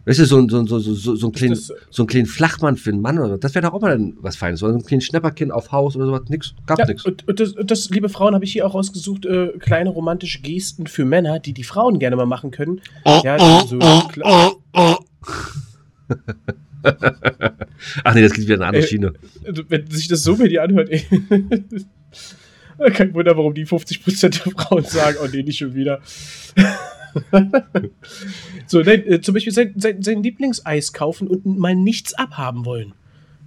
[0.05, 2.07] Weißt du, so, ein- so, ein- so, so, so, so, ein kleinen, Das- so einen
[2.07, 3.37] kleinen Flachmann für einen Mann oder so.
[3.37, 4.63] Das wäre doch auch mal was Feines.
[4.63, 6.21] Oder so ein kleines Schnäpperkind auf Haus oder sowas.
[6.27, 6.55] Nix.
[6.65, 7.05] Gab Ja, nix.
[7.05, 10.41] und, und, das, und das, liebe Frauen, habe ich hier auch rausgesucht, äh, kleine romantische
[10.41, 12.81] Gesten für Männer, die die Frauen gerne mal machen können.
[13.05, 13.77] Ja, so
[14.09, 14.53] klar,
[18.03, 19.13] Ach nee, das geht wieder in eine andere Äh, Schiene.
[19.45, 21.05] also, wenn sich das so mit dir anhört, ey.
[22.93, 25.99] Kein Wunder, warum die 50% der Frauen sagen, oh nee, nicht schon wieder.
[28.67, 32.93] so, nein, äh, zum Beispiel sein, sein, sein Lieblingseis kaufen und mal nichts abhaben wollen.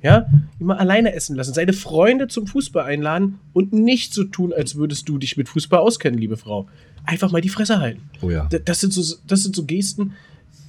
[0.03, 0.27] Ja,
[0.61, 5.09] immer alleine essen lassen, seine Freunde zum Fußball einladen und nicht so tun, als würdest
[5.09, 6.69] du dich mit Fußball auskennen, liebe Frau.
[7.07, 8.03] Einfach mal die Fresse halten.
[8.21, 8.45] Oh ja.
[8.47, 10.13] D- Das sind so, das sind so Gesten,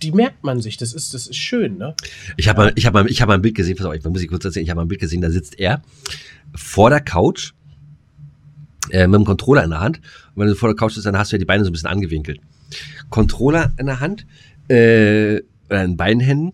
[0.01, 0.77] die merkt man sich.
[0.77, 1.95] Das ist, das ist schön, ne?
[2.37, 4.03] Ich habe mal, ich hab mal, ich hab mal ein Bild gesehen, pass auf, ich
[4.05, 5.81] muss ich kurz erzählen, ich habe mal ein Bild gesehen, da sitzt er
[6.55, 7.51] vor der Couch
[8.91, 9.97] äh, mit dem Controller in der Hand.
[10.33, 11.73] Und wenn du vor der Couch sitzt, dann hast du ja die Beine so ein
[11.73, 12.39] bisschen angewinkelt.
[13.09, 14.25] Controller in der Hand,
[14.67, 16.53] äh, oder in beiden Händen.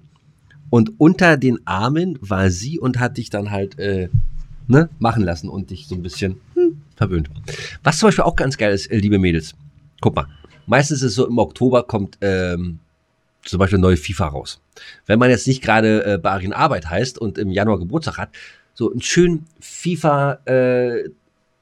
[0.70, 4.10] Und unter den Armen war sie und hat dich dann halt äh,
[4.68, 7.30] ne, machen lassen und dich so ein bisschen hm, verwöhnt.
[7.84, 9.54] Was zum Beispiel auch ganz geil ist, äh, liebe Mädels.
[10.00, 10.28] Guck mal,
[10.66, 12.80] meistens ist es so, im Oktober kommt ähm,
[13.44, 14.62] zum Beispiel neue FIFA raus.
[15.06, 18.30] Wenn man jetzt nicht gerade äh, Barin Arbeit heißt und im Januar Geburtstag hat,
[18.74, 21.10] so ein schön FIFA, äh,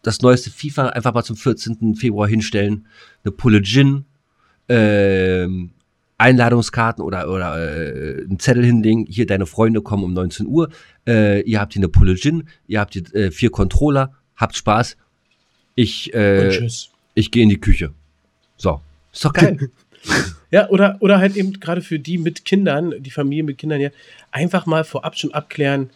[0.03, 1.95] das neueste FIFA einfach mal zum 14.
[1.95, 2.85] Februar hinstellen,
[3.23, 4.05] eine Pulle Gin,
[4.69, 5.71] ähm,
[6.17, 10.69] Einladungskarten oder, oder äh, einen Zettel hinlegen, hier deine Freunde kommen um 19 Uhr,
[11.07, 14.97] äh, ihr habt hier eine Pulle Gin, ihr habt hier äh, vier Controller, habt Spaß,
[15.75, 16.67] ich, äh,
[17.15, 17.91] ich gehe in die Küche.
[18.57, 19.57] So, ist doch geil.
[20.51, 23.89] Ja, oder, oder halt eben gerade für die mit Kindern, die Familie mit Kindern ja,
[24.31, 25.89] einfach mal vorab schon abklären,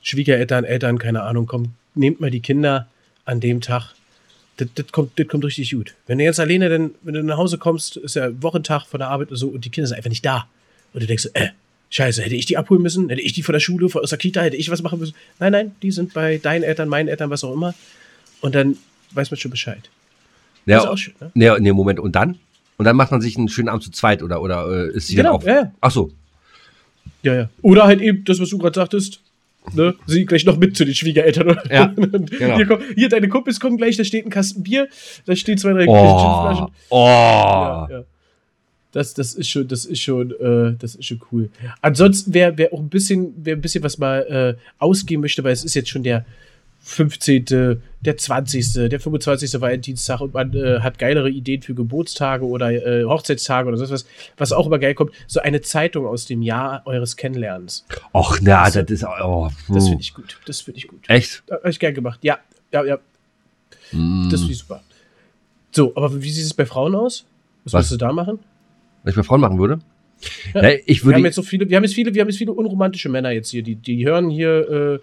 [0.00, 2.88] Schwiegereltern, Eltern, keine Ahnung, komm, nehmt mal die Kinder
[3.24, 3.94] an dem Tag.
[4.58, 5.94] Das, das, kommt, das kommt richtig gut.
[6.06, 9.08] Wenn du jetzt alleine, dann, wenn du nach Hause kommst, ist ja Wochentag von der
[9.08, 10.46] Arbeit oder so und die Kinder sind einfach nicht da.
[10.92, 11.48] Und du denkst, so, äh,
[11.90, 13.08] scheiße, hätte ich die abholen müssen?
[13.08, 15.14] Hätte ich die von der Schule, von, aus der Kita, hätte ich was machen müssen?
[15.38, 17.74] Nein, nein, die sind bei deinen Eltern, meinen Eltern, was auch immer.
[18.40, 18.76] Und dann
[19.12, 19.88] weiß man schon Bescheid.
[20.66, 21.30] Ja, ist auch schön, ne?
[21.34, 22.38] nee, nee, Moment, und dann?
[22.76, 25.14] Und dann macht man sich einen schönen Abend zu zweit oder, oder äh, ist sie
[25.14, 25.46] Genau, dann auch.
[25.46, 25.72] ja, ja.
[25.80, 26.12] Ach so.
[27.22, 27.48] Ja, ja.
[27.62, 29.20] Oder halt eben das, was du gerade sagtest.
[29.74, 29.94] Ne?
[30.06, 31.48] Sie gleich noch mit zu den Schwiegereltern.
[31.50, 31.72] oder?
[31.72, 32.56] Ja, genau.
[32.56, 34.88] hier, komm, hier, deine Kumpels kommen gleich, da steht ein Kasten Bier,
[35.24, 36.74] da stehen zwei, drei Oh, Gin-Flaschen.
[36.90, 36.96] oh.
[37.06, 38.04] Ja, ja.
[38.92, 41.48] Das, das ist schon, das ist schon, äh, das ist schon cool.
[41.80, 45.52] Ansonsten, wer, wer auch ein bisschen, wer ein bisschen was mal äh, ausgeben möchte, weil
[45.52, 46.26] es ist jetzt schon der
[46.84, 49.60] 15., der 20., der 25.
[49.60, 54.06] Valentinstag und man äh, hat geilere Ideen für Geburtstage oder äh, Hochzeitstage oder sonst was,
[54.36, 57.86] was auch immer geil kommt, so eine Zeitung aus dem Jahr eures Kennenlernens.
[58.12, 59.04] Och, na, das ist.
[59.04, 60.38] Oh, Das finde ich gut.
[60.46, 61.08] Das finde ich gut.
[61.08, 61.44] Echt?
[61.50, 62.18] Habe ich gern gemacht.
[62.22, 62.38] Ja,
[62.72, 62.98] ja, ja.
[63.92, 64.28] Mm.
[64.30, 64.82] Das finde ich super.
[65.70, 67.24] So, aber wie sieht es bei Frauen aus?
[67.64, 67.78] Was, Was?
[67.80, 68.40] würdest du da machen?
[69.04, 69.78] Wenn ich bei Frauen machen würde?
[70.54, 70.62] Ja.
[70.62, 71.16] Nee, ich Wir würde.
[71.16, 73.50] haben jetzt so viele, wir haben jetzt viele, wir haben jetzt viele unromantische Männer jetzt
[73.50, 74.98] hier, die, die hören hier äh,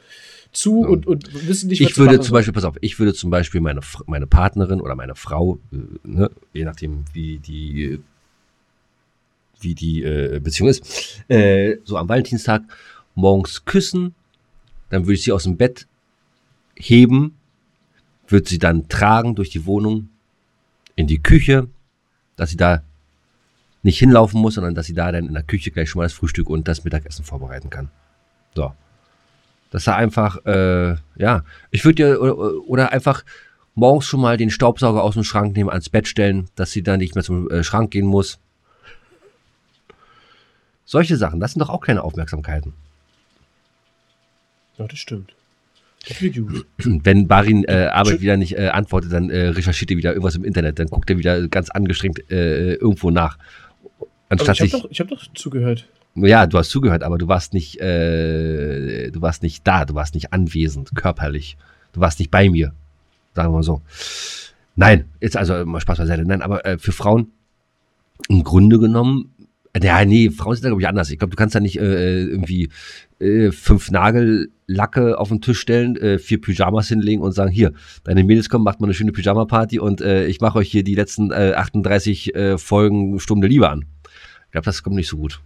[0.51, 2.33] zu und, und wissen nicht, ich sie würde zum.
[2.33, 6.31] Beispiel, pass auf, ich würde zum Beispiel meine, meine Partnerin oder meine Frau, äh, ne,
[6.53, 7.99] je nachdem, wie die,
[9.59, 12.63] wie die äh, Beziehung ist, äh, so am Valentinstag
[13.15, 14.15] morgens küssen,
[14.89, 15.87] dann würde ich sie aus dem Bett
[16.75, 17.35] heben,
[18.27, 20.09] würde sie dann tragen durch die Wohnung
[20.95, 21.67] in die Küche,
[22.35, 22.83] dass sie da
[23.83, 26.13] nicht hinlaufen muss, sondern dass sie da dann in der Küche gleich schon mal das
[26.13, 27.89] Frühstück und das Mittagessen vorbereiten kann.
[28.55, 28.73] So.
[29.69, 33.23] Dass er einfach, äh, ja, ich würde dir, oder, oder einfach
[33.75, 36.99] morgens schon mal den Staubsauger aus dem Schrank nehmen, ans Bett stellen, dass sie dann
[36.99, 38.39] nicht mehr zum äh, Schrank gehen muss.
[40.85, 42.73] Solche Sachen, das sind doch auch keine Aufmerksamkeiten.
[44.77, 45.33] Ja, das stimmt.
[46.77, 50.43] Wenn Barin äh, Arbeit wieder nicht äh, antwortet, dann äh, recherchiert er wieder irgendwas im
[50.43, 53.37] Internet, dann guckt er wieder ganz angestrengt äh, irgendwo nach.
[53.99, 55.87] Aber Anstatt ich sich, habe doch, ich hab doch zugehört.
[56.25, 60.13] Ja, du hast zugehört, aber du warst nicht, äh, du warst nicht da, du warst
[60.13, 61.57] nicht anwesend, körperlich.
[61.93, 62.73] Du warst nicht bei mir,
[63.33, 63.81] sagen wir mal so.
[64.75, 66.23] Nein, jetzt also mal Spaß beiseite.
[66.25, 67.31] Nein, aber äh, für Frauen
[68.27, 69.31] im Grunde genommen,
[69.73, 71.09] äh, ja, nee, Frauen sind da glaube ich anders.
[71.09, 72.69] Ich glaube, du kannst da nicht äh, irgendwie
[73.19, 78.23] äh, fünf Nagellacke auf den Tisch stellen, äh, vier Pyjamas hinlegen und sagen, hier, deine
[78.23, 81.31] Mädels kommen, macht mal eine schöne Pyjama-Party und äh, ich mache euch hier die letzten
[81.31, 83.85] äh, 38 äh, Folgen Stunde Liebe an.
[84.45, 85.41] Ich glaube, das kommt nicht so gut.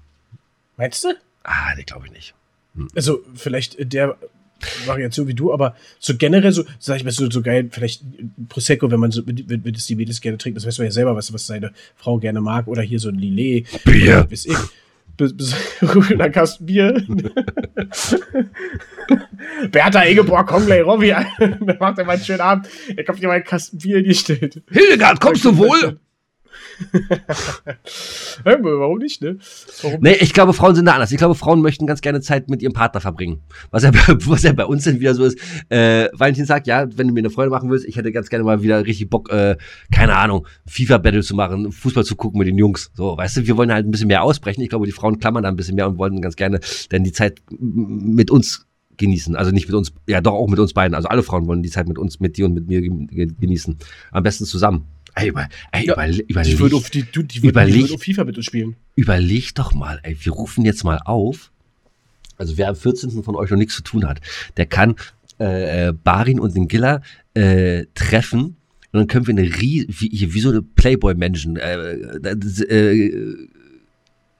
[0.78, 1.10] Meinst du?
[1.44, 2.34] Ah, nee, glaube ich nicht.
[2.96, 4.18] Also, vielleicht der
[4.86, 8.04] Variation wie du, aber so generell so, sag ich mal, so, so geil, vielleicht
[8.50, 10.92] Prosecco, wenn man so, wenn, wenn es die Mädels gerne trinkt, das weiß man ja
[10.92, 13.68] selber, was, was seine Frau gerne mag, oder hier so ein Lillet.
[13.84, 14.28] Bier.
[14.30, 14.58] Weiß ich.
[15.16, 15.56] Bis, bis,
[16.18, 16.94] dann Kasten Bier.
[19.72, 21.10] Bertha Ingeborg, komm gleich, Robby.
[21.10, 22.68] Dann macht er mal einen schönen Abend.
[22.96, 24.64] Er kommt dir mal einen Kasten Bier in die Stellt.
[24.72, 26.00] Hildegard, kommst du wohl?
[28.44, 29.38] Warum nicht, ne?
[29.82, 31.12] Warum Nee, ich glaube, Frauen sind da anders.
[31.12, 33.42] Ich glaube, Frauen möchten ganz gerne Zeit mit ihrem Partner verbringen.
[33.72, 35.38] Was ja, bei- was ja bei uns dann wieder so ist.
[35.70, 38.62] Äh, Valentinstag, ja, wenn du mir eine Freude machen willst, ich hätte ganz gerne mal
[38.62, 39.58] wieder richtig Bock, äh,
[39.92, 42.92] keine Ahnung, FIFA-Battle zu machen, Fußball zu gucken mit den Jungs.
[42.96, 44.62] So, weißt du, wir wollen halt ein bisschen mehr ausbrechen.
[44.62, 47.12] Ich glaube, die Frauen klammern da ein bisschen mehr und wollen ganz gerne dann die
[47.12, 48.66] Zeit mit uns
[48.98, 49.36] genießen.
[49.36, 50.94] Also nicht mit uns, ja doch auch mit uns beiden.
[50.94, 53.32] Also alle Frauen wollen die Zeit mit uns, mit dir und mit mir ge- ge-
[53.40, 53.78] genießen.
[54.12, 54.86] Am besten zusammen.
[55.16, 58.24] Ey, über, ey, Ja, überle überleg, würde auf, die, du- die die würde auf FIFA
[58.24, 58.76] mit uns spielen.
[58.96, 61.52] überleg doch mal, ey, wir rufen jetzt mal auf.
[62.38, 63.24] Also wer am 14.
[63.24, 64.20] von euch noch nichts zu tun hat,
[64.58, 64.96] der kann
[65.40, 67.02] äh, äh, Barin und den Giller
[67.36, 68.58] äh, treffen
[68.92, 69.88] und dann können wir eine wie,
[70.34, 73.36] wie so eine Playboy-Menschen äh, das, äh,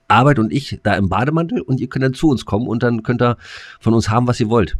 [0.08, 3.02] Arbeit und ich da im Bademantel und ihr könnt dann zu uns kommen und dann
[3.02, 3.36] könnt ihr
[3.80, 4.76] von uns haben, was ihr wollt.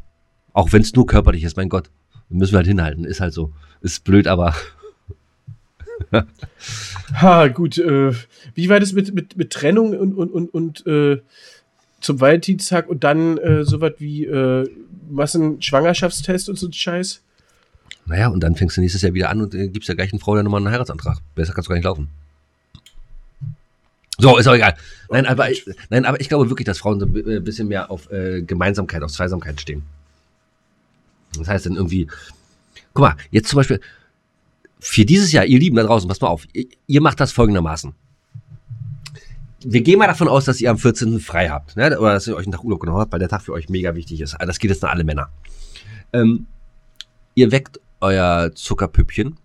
[0.53, 1.91] Auch wenn es nur körperlich ist, mein Gott.
[2.29, 3.53] Müssen wir halt hinhalten, ist halt so.
[3.81, 4.55] Ist blöd, aber
[7.21, 7.79] Ha, gut.
[7.79, 8.13] Äh,
[8.55, 11.21] wie war das mit, mit, mit Trennung und, und, und, und äh,
[12.01, 14.69] zum Valentinstag und dann äh, sowas wie äh,
[15.11, 17.21] Massenschwangerschaftstest und so ein Scheiß?
[18.07, 20.35] naja, und dann fängst du nächstes Jahr wieder an und äh, gibst der gleichen Frau
[20.37, 21.19] dann nochmal einen Heiratsantrag.
[21.35, 22.09] Besser kannst du gar nicht laufen.
[24.19, 24.75] So, ist auch egal.
[25.11, 27.91] Nein, aber ich, nein, aber ich glaube wirklich, dass Frauen so ein bi- bisschen mehr
[27.91, 29.83] auf äh, Gemeinsamkeit, auf Zweisamkeit stehen.
[31.37, 32.07] Das heißt dann irgendwie,
[32.93, 33.81] guck mal, jetzt zum Beispiel,
[34.85, 36.47] für dieses Jahr, ihr Lieben da draußen, passt mal auf,
[36.87, 37.95] ihr, macht das folgendermaßen.
[39.65, 41.21] wir gehen mal davon aus, dass ihr am 14.
[41.21, 41.99] frei habt, ne?
[41.99, 43.95] oder dass ihr euch einen Tag Urlaub genommen habt, weil der Tag für euch mega
[43.95, 44.37] wichtig ist.
[44.39, 45.31] Das geht jetzt an alle Männer.
[46.13, 46.47] Ähm,
[47.35, 49.39] ihr weckt euer Zuckerpüppchen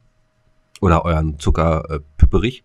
[0.81, 2.63] oder euren Zuckerpüpperich.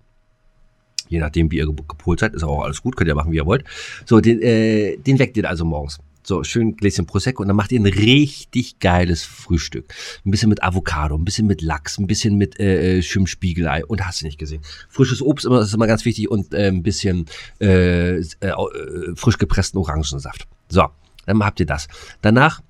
[1.08, 3.46] Je nachdem, wie ihr gepolt seid, ist auch alles gut, könnt ihr machen, wie ihr
[3.46, 3.64] wollt.
[4.04, 6.00] So, den, äh, den weckt ihr also morgens.
[6.26, 9.92] So, schön Gläschen Prosecco und dann macht ihr ein richtig geiles Frühstück.
[10.24, 13.84] Ein bisschen mit Avocado, ein bisschen mit Lachs, ein bisschen mit äh, äh schönem Spiegelei
[13.84, 14.62] und hast du nicht gesehen.
[14.88, 17.26] Frisches Obst immer, ist immer ganz wichtig und äh, ein bisschen
[17.60, 20.46] äh, äh, äh, frisch gepressten Orangensaft.
[20.70, 20.86] So,
[21.26, 21.88] dann habt ihr das.
[22.22, 22.62] Danach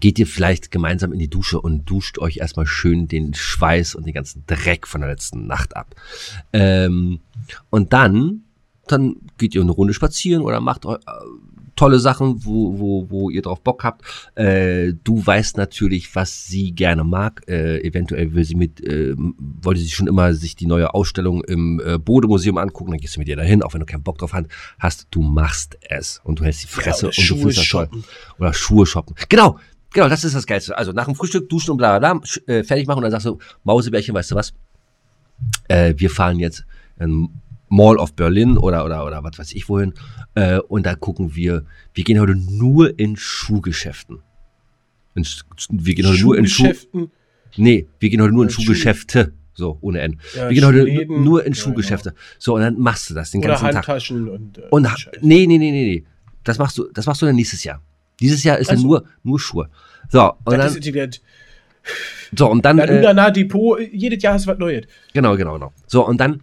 [0.00, 4.06] geht ihr vielleicht gemeinsam in die Dusche und duscht euch erstmal schön den Schweiß und
[4.06, 5.94] den ganzen Dreck von der letzten Nacht ab.
[6.52, 7.20] Ähm,
[7.70, 8.42] und dann,
[8.88, 10.96] dann geht ihr eine Runde spazieren oder macht äh,
[11.76, 14.02] tolle Sachen, wo, wo, wo ihr drauf Bock habt.
[14.34, 17.42] Äh, du weißt natürlich, was sie gerne mag.
[17.48, 21.80] Äh, eventuell will sie mit, äh, wollte sie schon immer sich die neue Ausstellung im
[21.84, 22.92] äh, Bodemuseum angucken.
[22.92, 24.34] Dann gehst du mit ihr dahin, auch wenn du keinen Bock drauf
[24.78, 25.06] hast.
[25.10, 27.88] Du machst es und du hältst die Fresse ja, und Schuhe du fühlst das toll.
[28.38, 29.14] Oder Schuhe shoppen.
[29.28, 29.58] Genau,
[29.94, 30.76] Genau, das ist das Geilste.
[30.76, 33.26] Also nach dem Frühstück duschen und bla bla bla, äh, fertig machen und dann sagst
[33.26, 34.52] du, Mausebärchen, weißt du was?
[35.68, 36.64] Äh, wir fahren jetzt
[36.98, 37.28] in
[37.74, 39.94] Mall of Berlin oder, oder, oder was weiß ich wohin.
[40.34, 44.20] Äh, und da gucken wir, wir gehen heute nur in Schuhgeschäften.
[45.14, 45.26] In,
[45.70, 47.10] wir gehen heute nur in Schuhgeschäften?
[47.56, 49.32] Nee, wir gehen heute nur in Schuhgeschäfte.
[49.54, 50.20] So, ohne N.
[50.34, 52.10] Ja, wir gehen heute nur in ja, Schuhgeschäfte.
[52.10, 52.22] Genau.
[52.38, 54.34] So, und dann machst du das den ganzen Oder Handtaschen Tag.
[54.34, 54.58] und.
[54.58, 54.88] Äh, und
[55.20, 56.04] nee, nee, nee, nee, nee.
[56.42, 57.80] Das machst du, das machst du dann nächstes Jahr.
[58.20, 59.68] Dieses Jahr ist also, dann nur, nur Schuhe.
[60.10, 60.76] So, und dann,
[62.36, 62.78] so, und dann.
[62.78, 64.86] Ja, äh, Depot, jedes Jahr hast du was Neues.
[65.12, 65.72] Genau, genau, genau.
[65.86, 66.40] So, und dann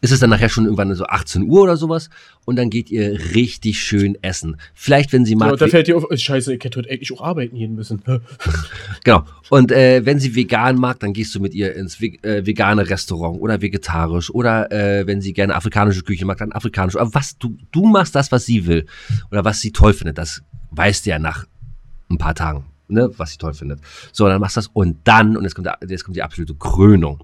[0.00, 2.10] ist es dann nachher schon irgendwann so 18 Uhr oder sowas
[2.44, 4.56] und dann geht ihr richtig schön essen.
[4.74, 5.50] Vielleicht, wenn sie mag.
[5.50, 8.02] Ja, da fällt dir auf, scheiße, ich hätte heute eigentlich auch arbeiten gehen müssen.
[9.04, 9.24] genau.
[9.48, 13.40] Und äh, wenn sie vegan mag, dann gehst du mit ihr ins äh, vegane Restaurant
[13.40, 16.96] oder vegetarisch oder äh, wenn sie gerne afrikanische Küche mag, dann afrikanisch.
[16.96, 18.86] Aber was, du, du machst das, was sie will
[19.30, 20.18] oder was sie toll findet.
[20.18, 21.46] Das weißt du ja nach
[22.10, 23.80] ein paar Tagen, ne, was sie toll findet.
[24.12, 26.54] So, dann machst du das und dann, und jetzt kommt, der, jetzt kommt die absolute
[26.54, 27.22] Krönung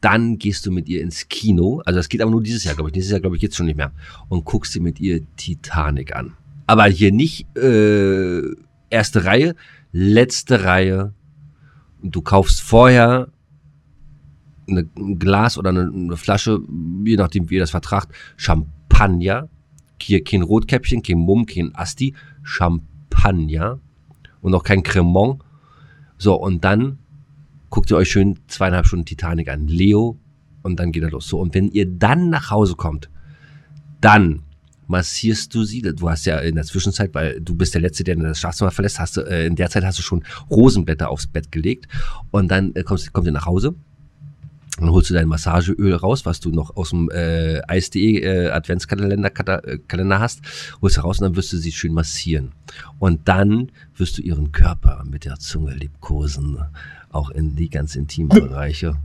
[0.00, 1.82] dann gehst du mit ihr ins Kino.
[1.84, 2.94] Also das geht aber nur dieses Jahr, glaube ich.
[2.94, 3.92] Dieses Jahr, glaube ich, jetzt schon nicht mehr.
[4.28, 6.34] Und guckst dir mit ihr Titanic an.
[6.66, 8.42] Aber hier nicht äh,
[8.90, 9.54] erste Reihe,
[9.92, 11.14] letzte Reihe.
[12.02, 13.28] Und du kaufst vorher
[14.68, 16.60] eine, ein Glas oder eine, eine, Flasche,
[17.04, 19.48] je nachdem, wie ihr das vertragt, Champagner.
[20.00, 22.14] Hier kein Rotkäppchen, kein Mumm, kein Asti.
[22.42, 23.80] Champagner.
[24.40, 25.40] Und auch kein Cremant.
[26.18, 26.98] So, und dann
[27.70, 29.68] guckt ihr euch schön zweieinhalb Stunden Titanic an.
[29.68, 30.18] Leo
[30.62, 31.28] und dann geht er los.
[31.28, 33.10] So, und wenn ihr dann nach Hause kommt,
[34.00, 34.42] dann
[34.86, 35.82] massierst du sie.
[35.82, 38.98] Du hast ja in der Zwischenzeit, weil du bist der Letzte, der das Schlafzimmer verlässt,
[38.98, 41.86] hast du, äh, in der Zeit hast du schon Rosenblätter aufs Bett gelegt.
[42.30, 43.74] Und dann äh, kommst, kommt ihr nach Hause.
[44.78, 49.66] Dann holst du dein Massageöl raus, was du noch aus dem äh, Eis.de äh, Adventskalender
[49.66, 50.40] äh, Kalender hast,
[50.80, 52.52] holst du raus und dann wirst du sie schön massieren.
[53.00, 56.58] Und dann wirst du ihren Körper mit der Zunge liebkosen
[57.10, 58.96] auch in die ganz intimen Bereiche.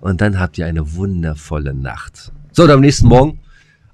[0.00, 2.32] Und dann habt ihr eine wundervolle Nacht.
[2.52, 3.40] So, und am nächsten Morgen,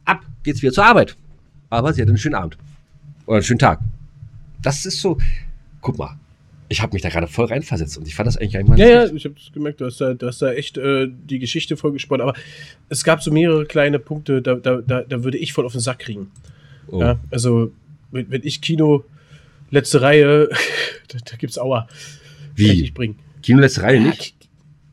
[0.05, 1.17] ab geht's wieder zur Arbeit.
[1.71, 2.59] Aber sie hat einen schönen Abend.
[3.27, 3.81] Oder einen schönen Tag.
[4.63, 5.19] Das ist so,
[5.81, 6.19] guck mal,
[6.69, 8.79] ich habe mich da gerade voll reinversetzt und ich fand das eigentlich einmal.
[8.79, 11.77] Ja, ja, ich habe gemerkt, du hast da, du hast da echt äh, die Geschichte
[11.77, 12.23] voll gespannt.
[12.23, 12.35] Aber
[12.89, 15.81] es gab so mehrere kleine Punkte, da, da, da, da würde ich voll auf den
[15.81, 16.31] Sack kriegen.
[16.89, 17.01] Oh.
[17.01, 17.73] Ja, also,
[18.11, 19.05] wenn, wenn ich Kino,
[19.71, 20.49] letzte Reihe,
[21.09, 21.87] da, da gibt's Aua.
[22.55, 22.71] Wie?
[22.71, 23.17] Richtig bringen.
[23.43, 24.35] Kino letzte Reihe nicht?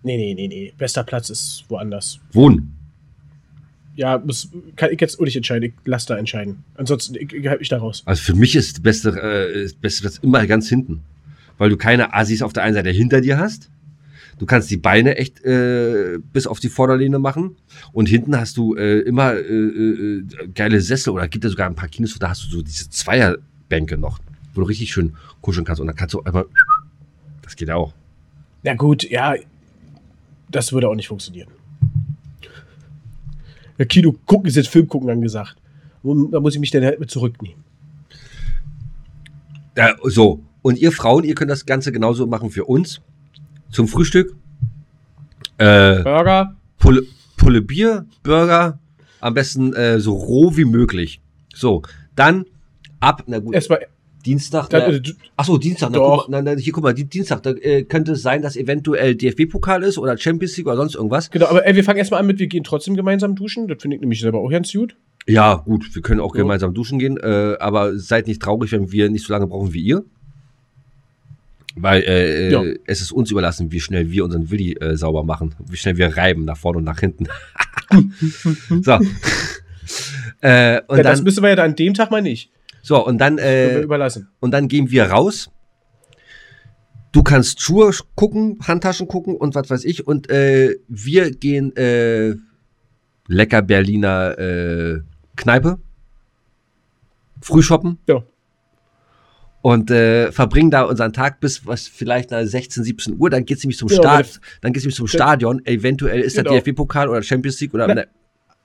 [0.03, 0.73] Nee, nee, nee, nee.
[0.77, 2.19] Bester Platz ist woanders.
[2.33, 2.73] Wohnen.
[3.95, 5.63] Ja, muss, kann ich jetzt auch nicht entscheiden.
[5.63, 6.63] Ich lasse da entscheiden.
[6.75, 8.03] Ansonsten, ich, ich halte mich da raus.
[8.05, 11.01] Also für mich ist der beste, äh, beste Platz immer ganz hinten.
[11.57, 13.69] Weil du keine Assis auf der einen Seite hinter dir hast.
[14.39, 17.57] Du kannst die Beine echt äh, bis auf die Vorderlehne machen.
[17.91, 20.23] Und hinten hast du äh, immer äh, äh,
[20.55, 23.99] geile Sessel oder gibt es sogar ein paar Kinos, da hast du so diese Zweierbänke
[23.99, 24.17] noch,
[24.55, 25.79] wo du richtig schön kuscheln kannst.
[25.79, 26.45] Und dann kannst du einfach
[27.41, 27.93] das geht auch.
[28.63, 29.35] Na gut, ja,
[30.49, 31.49] das würde auch nicht funktionieren.
[33.77, 35.55] Ja, Kino gucken ist jetzt Film gucken angesagt.
[36.03, 37.63] Da muss ich mich dann halt mit zurücknehmen.
[39.75, 40.41] Ja, so.
[40.61, 43.01] Und ihr Frauen, ihr könnt das Ganze genauso machen für uns.
[43.71, 44.35] Zum Frühstück.
[45.57, 46.55] Äh, Burger.
[46.77, 47.03] Pulle,
[47.37, 48.79] Pulle Bier, Burger.
[49.19, 51.21] Am besten äh, so roh wie möglich.
[51.53, 51.83] So.
[52.15, 52.45] Dann
[52.99, 53.23] ab.
[53.27, 53.53] Na gut.
[53.53, 53.87] Erstmal
[54.21, 54.69] Dienstag.
[54.69, 55.01] Da, äh,
[55.35, 55.91] achso, Dienstag.
[55.91, 57.43] Na, guck na, hier, guck mal, Dienstag.
[57.43, 61.31] Da äh, könnte es sein, dass eventuell DFB-Pokal ist oder Champions League oder sonst irgendwas.
[61.31, 63.67] Genau, aber ey, wir fangen erstmal an mit, wir gehen trotzdem gemeinsam duschen.
[63.67, 64.95] Das finde ich nämlich selber auch ganz gut.
[65.27, 66.41] Ja, gut, wir können auch ja.
[66.41, 67.17] gemeinsam duschen gehen.
[67.17, 70.03] Äh, aber seid nicht traurig, wenn wir nicht so lange brauchen wie ihr.
[71.75, 72.63] Weil äh, äh, ja.
[72.85, 76.17] es ist uns überlassen, wie schnell wir unseren Willi äh, sauber machen, wie schnell wir
[76.17, 77.27] reiben nach vorne und nach hinten.
[78.81, 78.91] so.
[80.41, 82.49] äh, und ja, dann, das müssen wir ja dann an dem Tag mal nicht.
[82.81, 84.29] So, und dann, äh, überlassen.
[84.39, 85.49] und dann gehen wir raus.
[87.11, 90.07] Du kannst Schuhe gucken, Handtaschen gucken und was weiß ich.
[90.07, 92.35] Und äh, wir gehen äh,
[93.27, 94.99] lecker Berliner äh,
[95.35, 95.77] Kneipe.
[97.41, 97.97] Frühshoppen.
[98.07, 98.23] Ja.
[99.61, 103.29] Und äh, verbringen da unseren Tag bis was vielleicht nach 16, 17 Uhr.
[103.29, 104.41] Dann geht's nämlich zum Ja, Start.
[104.61, 105.07] Dann geht's nämlich zum.
[105.07, 105.63] Stadion.
[105.65, 106.51] Eventuell ist Genau.
[106.51, 108.07] der DFB-Pokal oder Champions League oder Na- ne,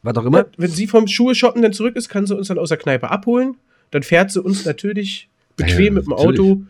[0.02, 0.38] was auch immer.
[0.38, 2.78] Ja, wenn sie vom Schuhe shoppen dann zurück ist, kann sie uns dann aus der
[2.78, 3.56] Kneipe abholen.
[3.90, 6.40] Dann fährt sie uns natürlich bequem Ja, mit dem natürlich.
[6.40, 6.62] Auto.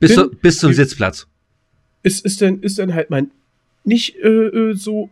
[0.00, 1.26] Bis, hin- zu, bis zum Sitzplatz.
[2.02, 3.26] Ist, ist, dann, ist dann halt mal
[3.84, 5.10] nicht äh, äh, so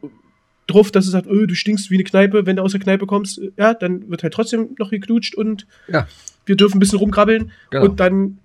[0.66, 3.06] drauf, dass sie sagt, öh, du stinkst wie eine Kneipe, wenn du aus der Kneipe
[3.06, 3.40] kommst.
[3.56, 6.06] Ja, dann wird halt trotzdem noch geknutscht und Ja.
[6.44, 7.50] wir dürfen ein bisschen rumkrabbeln.
[7.70, 7.84] Genau.
[7.84, 8.38] Und dann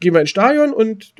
[0.00, 1.12] gehen wir ins Stadion und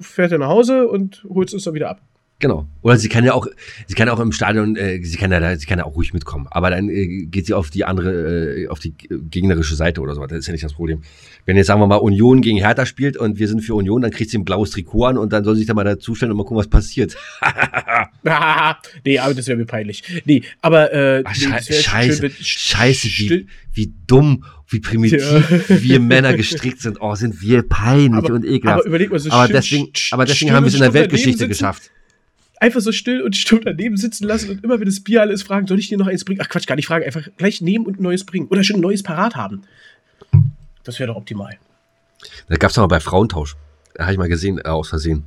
[0.00, 2.00] fährt dann nach Hause und holt uns dann wieder ab.
[2.40, 2.66] Genau.
[2.80, 3.46] Oder sie kann ja auch,
[3.86, 6.14] sie kann auch im Stadion, äh, sie kann ja, da, sie kann ja auch ruhig
[6.14, 6.46] mitkommen.
[6.50, 10.24] Aber dann äh, geht sie auf die andere, äh, auf die gegnerische Seite oder so.
[10.26, 11.02] Das ist ja nicht das Problem.
[11.44, 14.10] Wenn jetzt sagen wir mal Union gegen Hertha spielt und wir sind für Union, dann
[14.10, 16.38] kriegt sie ein blaues Trikot an und dann soll sie sich da mal dazustellen und
[16.38, 17.14] mal gucken, was passiert.
[19.04, 20.02] nee, aber das wäre mir peinlich.
[20.24, 25.42] Nee, aber äh, Ach, nee, scheiße, wenn- scheiße, wie, wie dumm, wie primitiv Ja.
[25.82, 26.98] wir Männer gestrickt sind.
[27.00, 28.86] Oh, sind wir peinlich Aber- und Aber ehrgehaft.
[28.86, 31.90] überleg mal, so Aber deswegen, aber deswegen haben wir es in der Weltgeschichte geschafft.
[32.60, 35.42] Einfach so still und stumm daneben sitzen lassen und immer, wenn das Bier alle ist,
[35.42, 36.40] fragen, soll ich dir noch eins bringen?
[36.42, 38.48] Ach Quatsch, gar nicht fragen, einfach gleich nehmen und ein neues bringen.
[38.48, 39.62] Oder schon ein neues parat haben.
[40.84, 41.58] Das wäre doch optimal.
[42.48, 43.56] Da gab es mal bei Frauentausch.
[43.94, 45.24] Da habe ich mal gesehen, äh, aus Versehen.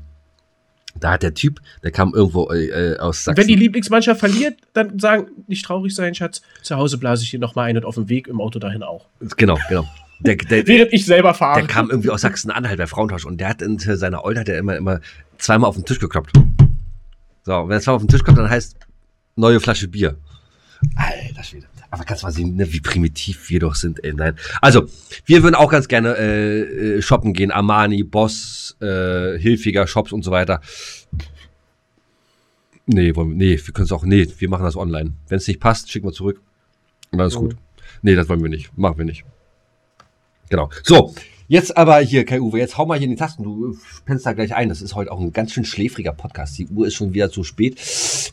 [0.96, 3.42] Da hat der Typ, der kam irgendwo äh, äh, aus Sachsen.
[3.42, 6.44] wenn die Lieblingsmannschaft verliert, dann sagen, nicht traurig sein, Schatz.
[6.62, 8.84] Zu Hause blase ich dir noch mal ein und auf dem Weg im Auto dahin
[8.84, 9.08] auch.
[9.38, 9.88] genau, genau.
[10.20, 11.62] Der, der, Während ich selber fahre.
[11.62, 14.60] der kam irgendwie aus Sachsen-Anhalt bei Frauentausch und der hat in seiner Old hat er
[14.60, 15.02] immer, immer
[15.40, 16.32] zweimal auf den Tisch gekloppt.
[17.44, 18.76] So, und wenn zweimal auf den Tisch kommt, dann heißt
[19.36, 20.18] neue Flasche Bier.
[20.96, 21.66] Alter Schwede.
[21.92, 24.14] Aber kannst du mal sehen, ne, wie primitiv wir doch sind, ey.
[24.14, 24.36] Nein.
[24.62, 24.88] Also,
[25.26, 26.62] wir würden auch ganz gerne äh,
[26.98, 27.52] äh, shoppen gehen.
[27.52, 30.60] Armani, Boss, äh, Hilfiger, Shops und so weiter.
[32.86, 35.14] Nee, wollen wir, nee, wir können es auch, nee, wir machen das online.
[35.30, 36.42] Wenn es nicht passt, schicken wir zurück.
[37.12, 37.42] Und dann ist Oh.
[37.42, 37.56] gut.
[38.02, 38.76] Nee, das wollen wir nicht.
[38.78, 39.24] Machen wir nicht.
[40.50, 40.70] Genau.
[40.84, 41.14] So,
[41.54, 43.44] jetzt aber hier, Kai Uwe, jetzt hau mal hier in die Tasten.
[43.44, 44.70] Du pennst da gleich ein.
[44.70, 46.58] Das ist heute auch ein ganz schön schläfriger Podcast.
[46.58, 47.80] Die Uhr ist schon wieder zu spät.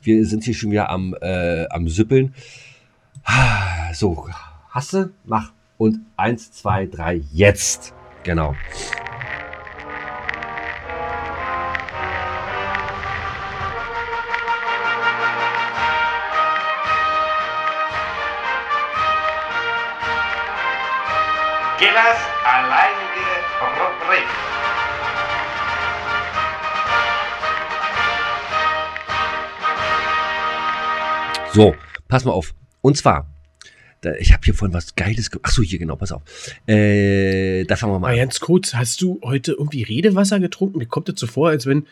[0.03, 2.35] Wir sind hier schon wieder am, äh, am Süppeln.
[3.25, 4.27] Ah, So,
[4.71, 5.11] hast du?
[5.25, 5.53] Mach.
[5.77, 7.93] Und eins, zwei, drei, jetzt.
[8.23, 8.55] Genau.
[24.11, 24.27] Rubrik.
[31.53, 31.75] So,
[32.09, 32.55] pass mal auf.
[32.81, 33.29] Und zwar,
[34.01, 35.47] da, ich habe hier vorhin was Geiles gemacht.
[35.47, 36.23] Achso, hier genau, pass auf.
[36.67, 38.19] Äh, da fangen wir mal Aber an.
[38.29, 40.79] ganz kurz, hast du heute irgendwie Redewasser getrunken?
[40.79, 41.87] Mir kommt das so vor, als wenn.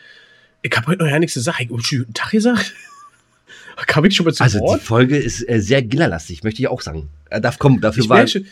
[0.61, 1.59] Ich habe heute noch ja nichts gesagt.
[1.61, 2.73] Ich habe schon guten Tag gesagt.
[3.87, 4.81] Kam ich schon mal zu Also die Wort?
[4.81, 7.09] Folge ist äh, sehr gillerlastig, möchte ich auch sagen.
[7.29, 8.27] Äh, darf kommen, dafür Ich war.
[8.27, 8.45] schon,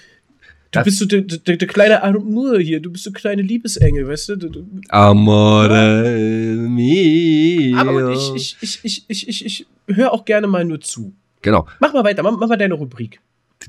[0.71, 2.79] du Das- bist so der, der, der kleine Amour hier.
[2.81, 7.77] Du bist so kleine Liebesengel, weißt du- Amore mio.
[7.77, 11.13] Aber ich, ich, ich, ich, ich, ich, ich höre auch gerne mal nur zu.
[11.41, 13.21] Genau, Mach mal weiter, mach, mach mal deine Rubrik.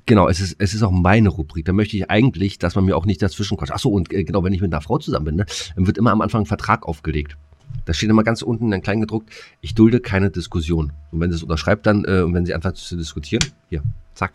[0.07, 0.29] genau.
[0.29, 1.65] Es ist, es ist auch meine Rubrik.
[1.67, 3.73] Da möchte ich eigentlich, dass man mir auch nicht dazwischen quatscht.
[3.73, 6.11] Achso, und äh, genau, wenn ich mit einer Frau zusammen bin, ne, dann wird immer
[6.11, 7.37] am Anfang ein Vertrag aufgelegt.
[7.85, 9.31] Da steht immer ganz unten dann klein gedruckt,
[9.61, 10.93] ich dulde keine Diskussion.
[11.13, 13.83] Und wenn sie es unterschreibt, dann, äh, und wenn sie anfängt zu diskutieren, hier,
[14.15, 14.33] zack.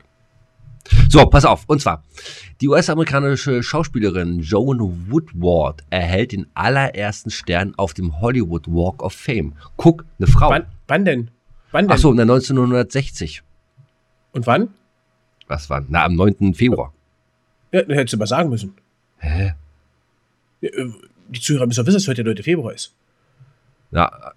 [1.10, 1.63] So, pass auf.
[1.67, 2.04] Und zwar,
[2.62, 9.54] die US-amerikanische Schauspielerin Joan Woodward erhält den allerersten Stern auf dem Hollywood Walk of Fame.
[9.78, 10.50] Guck, eine Frau.
[10.50, 11.32] Wann, wann denn?
[11.72, 11.96] Wann denn?
[11.96, 13.43] Ach so, der 1960.
[14.34, 14.69] Und wann?
[15.48, 15.84] Was war?
[15.88, 16.54] Na, am 9.
[16.54, 16.93] Februar.
[17.72, 18.74] Ja, hättest du mal sagen müssen.
[19.17, 19.54] Hä?
[20.62, 20.91] Ja, äh,
[21.30, 22.43] Die Zuhörer müssen doch wissen, dass heute der 9.
[22.43, 22.93] Februar ist.
[23.91, 24.34] Ja,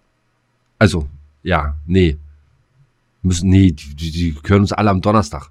[0.78, 1.08] also,
[1.42, 2.16] ja, nee.
[3.22, 5.50] Müssen, nee, die, die, die hören uns alle am Donnerstag.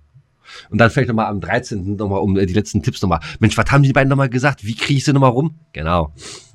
[0.69, 1.95] Und dann vielleicht nochmal am 13.
[1.95, 3.19] nochmal um äh, die letzten Tipps nochmal.
[3.39, 4.65] Mensch, was haben die beiden nochmal gesagt?
[4.65, 5.55] Wie kriege ich sie nochmal rum?
[5.73, 6.13] Genau.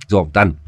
[0.09, 0.59] So, dann.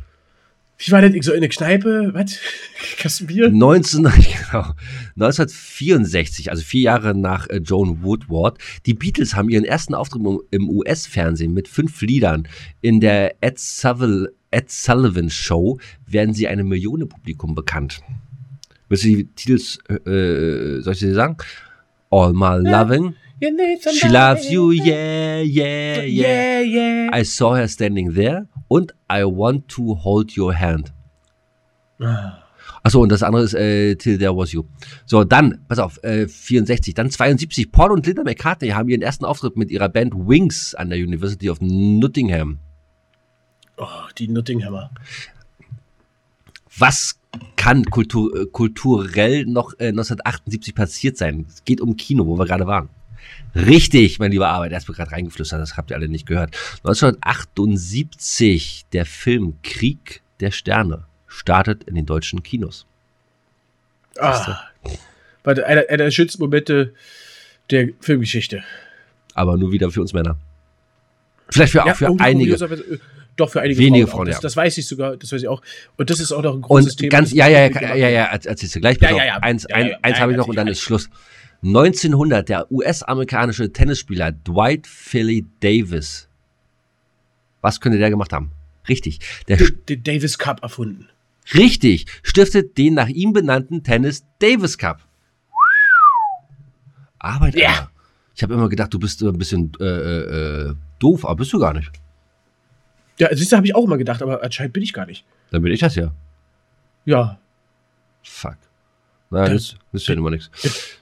[0.85, 1.14] Wie war das?
[1.14, 2.39] Ich so in eine Kneipe, was?
[2.99, 3.51] Kasten Bier?
[3.51, 4.03] 19,
[4.51, 4.75] genau,
[5.14, 8.59] 1964, also vier Jahre nach äh, Joan Woodward.
[8.87, 12.49] Die Beatles haben ihren ersten Auftritt im, im US-Fernsehen mit fünf Liedern.
[12.81, 18.01] In der Ed, Sullivan, Ed Sullivan Show werden sie einem Millionenpublikum bekannt.
[18.89, 21.37] Willst du die Titels, äh, äh, soll ich dir sagen?
[22.13, 24.09] All My Loving, She.
[24.09, 26.61] Loves You, yeah, yeah, yeah.
[26.61, 27.11] Yeah, yeah.
[27.11, 30.93] I Saw Her Standing There und I Want to Hold Your Hand.
[32.01, 32.45] Ah.
[32.85, 34.65] Achso, und das andere ist äh, Till There Was You.
[35.07, 37.73] So, dann, pass auf, äh, 64, dann 72.
[37.73, 41.49] Paul und Linda McCartney haben ihren ersten Auftritt mit ihrer Band Wings an der University
[41.49, 42.59] of Nottingham.
[43.79, 43.87] Oh,
[44.19, 44.91] die Nottinghammer.
[46.77, 47.19] Was
[47.57, 51.47] kann kultur, äh, kulturell noch äh, 1978 passiert sein?
[51.49, 52.89] Es geht um Kino, wo wir gerade waren.
[53.55, 56.57] Richtig, mein lieber Arbeit, er hat mir gerade reingeflüstert, das habt ihr alle nicht gehört.
[56.78, 62.87] 1978, der Film Krieg der Sterne startet in den deutschen Kinos.
[64.18, 64.59] Ah,
[65.45, 66.95] war einer, einer der schönsten Momente
[67.70, 68.64] der Filmgeschichte.
[69.35, 70.37] Aber nur wieder für uns Männer.
[71.49, 72.57] Vielleicht für, auch für einige.
[72.57, 72.99] kurioserweise, äh,
[73.37, 74.16] Doch, für einige Wenige Frauen.
[74.18, 74.41] Frauen, das, ja.
[74.43, 75.62] das weiß ich sogar, das weiß ich auch.
[75.97, 77.11] Und das ist auch noch ein großes Und Thema.
[77.11, 78.99] ganz, ja, ja, ja, ja, ja, erzählst du gleich.
[79.01, 79.37] Ja, ja, ja.
[79.39, 81.09] Eins, Ja, ja, eins habe ich noch und dann ist Schluss.
[81.64, 86.28] 1900, der US-amerikanische Tennisspieler Dwight Philly Davis.
[87.62, 88.51] Was könnte der gemacht haben?
[88.89, 89.20] Richtig.
[89.49, 91.09] Der Den- Den Davis Cup erfunden.
[91.55, 95.01] Richtig, stiftet den nach ihm benannten Tennis Davis Cup.
[97.18, 97.68] Arbeit, Ja.
[97.70, 97.89] Alter.
[98.35, 101.59] Ich habe immer gedacht, du bist äh, ein bisschen äh, äh, doof, aber bist du
[101.59, 101.91] gar nicht.
[103.23, 105.25] Ja, siehst du, habe ich auch immer gedacht, aber anscheinend bin ich gar nicht.
[105.51, 106.12] Dann bin ich das ja.
[107.05, 107.39] Ja.
[108.23, 108.57] Fuck.
[109.31, 110.51] Na, Das- ist ja immer nichts.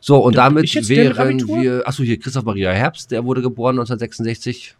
[0.01, 1.87] So, und Da damit wären wir.
[1.89, 4.77] Achso, hier Christoph Maria Herbst, der wurde geboren 1966.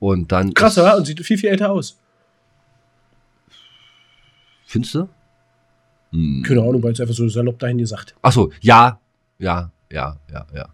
[0.00, 0.54] Und dann.
[0.54, 0.96] Krass, ist- oder?
[0.96, 1.96] Und sieht viel, viel älter aus.
[4.66, 5.08] Findest du?
[6.12, 6.42] Hm.
[6.46, 8.14] Keine Ahnung, weil es einfach so salopp dahin gesagt.
[8.22, 9.00] Achso, ja,
[9.38, 10.68] ja, ja, ja, ja.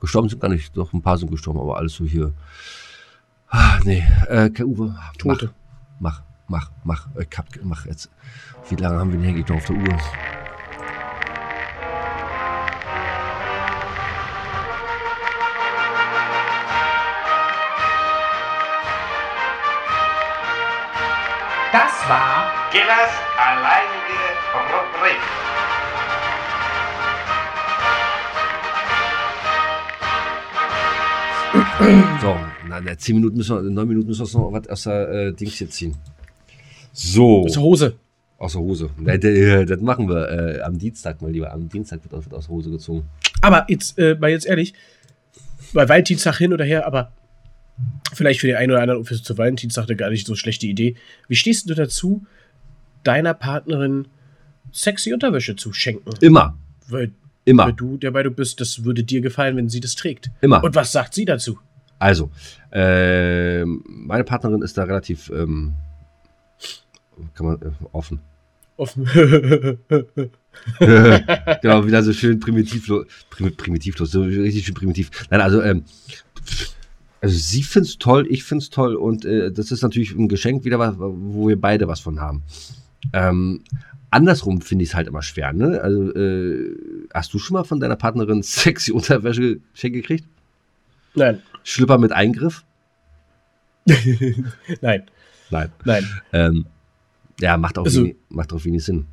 [0.00, 2.32] Gestorben sind gar nicht, doch ein paar sind gestorben, aber alles so hier.
[3.50, 5.50] Ah, nee, äh, Uwe, Tote.
[6.00, 8.10] Mach, mach, mach, mach, ich hab, mach jetzt.
[8.68, 9.98] Wie lange haben wir denn hier eigentlich noch auf der Uhr?
[21.72, 24.20] Das war Gillers alleinige
[24.68, 25.22] Rubrik.
[32.20, 32.36] So,
[32.80, 35.32] na, na, zehn Minuten müssen wir, neun Minuten müssen wir noch was aus der äh,
[35.32, 35.94] Dings hier ziehen.
[36.92, 37.96] So, Das ist Hose.
[38.38, 38.90] aus der Hose.
[38.98, 41.52] Na, d- Das machen wir äh, am Dienstag mal lieber.
[41.52, 43.04] Am Dienstag wird aus, wird aus der Hose gezogen.
[43.40, 44.74] Aber jetzt, äh, mal jetzt ehrlich,
[45.72, 47.12] bei Valentinstag hin oder her, aber
[48.12, 50.96] vielleicht für den einen oder anderen für zu Valentinstag eine gar nicht so schlechte Idee.
[51.28, 52.24] Wie stehst du dazu,
[53.04, 54.08] deiner Partnerin
[54.72, 56.10] sexy Unterwäsche zu schenken?
[56.20, 56.56] Immer,
[56.88, 57.12] Weil,
[57.44, 57.66] immer.
[57.66, 60.30] weil du der Meinung bist, das würde dir gefallen, wenn sie das trägt.
[60.40, 60.64] Immer.
[60.64, 61.58] Und was sagt sie dazu?
[61.98, 62.30] Also,
[62.72, 65.74] ähm, meine Partnerin ist da relativ, ähm,
[67.34, 68.20] kann man, äh, offen.
[68.76, 69.04] Offen.
[70.78, 75.10] genau, wieder so schön primitivlos, prim, primitivlos, so richtig schön primitiv.
[75.30, 75.84] Nein, also, ähm,
[77.20, 80.78] also sie find's toll, ich find's toll und äh, das ist natürlich ein Geschenk wieder,
[80.78, 82.44] was, wo wir beide was von haben.
[83.12, 83.64] Ähm,
[84.10, 85.80] andersrum finde ich es halt immer schwer, ne?
[85.80, 86.76] Also, äh,
[87.12, 90.24] hast du schon mal von deiner Partnerin sexy Unterwäsche geschenkt gekriegt?
[91.14, 91.42] Nein.
[91.68, 92.64] Schlüpper mit Eingriff?
[94.80, 95.02] Nein.
[95.50, 95.72] Nein.
[95.84, 96.08] Nein.
[96.32, 96.66] Ähm,
[97.40, 99.06] ja, macht auch, Also- wenig, macht auch wenig Sinn.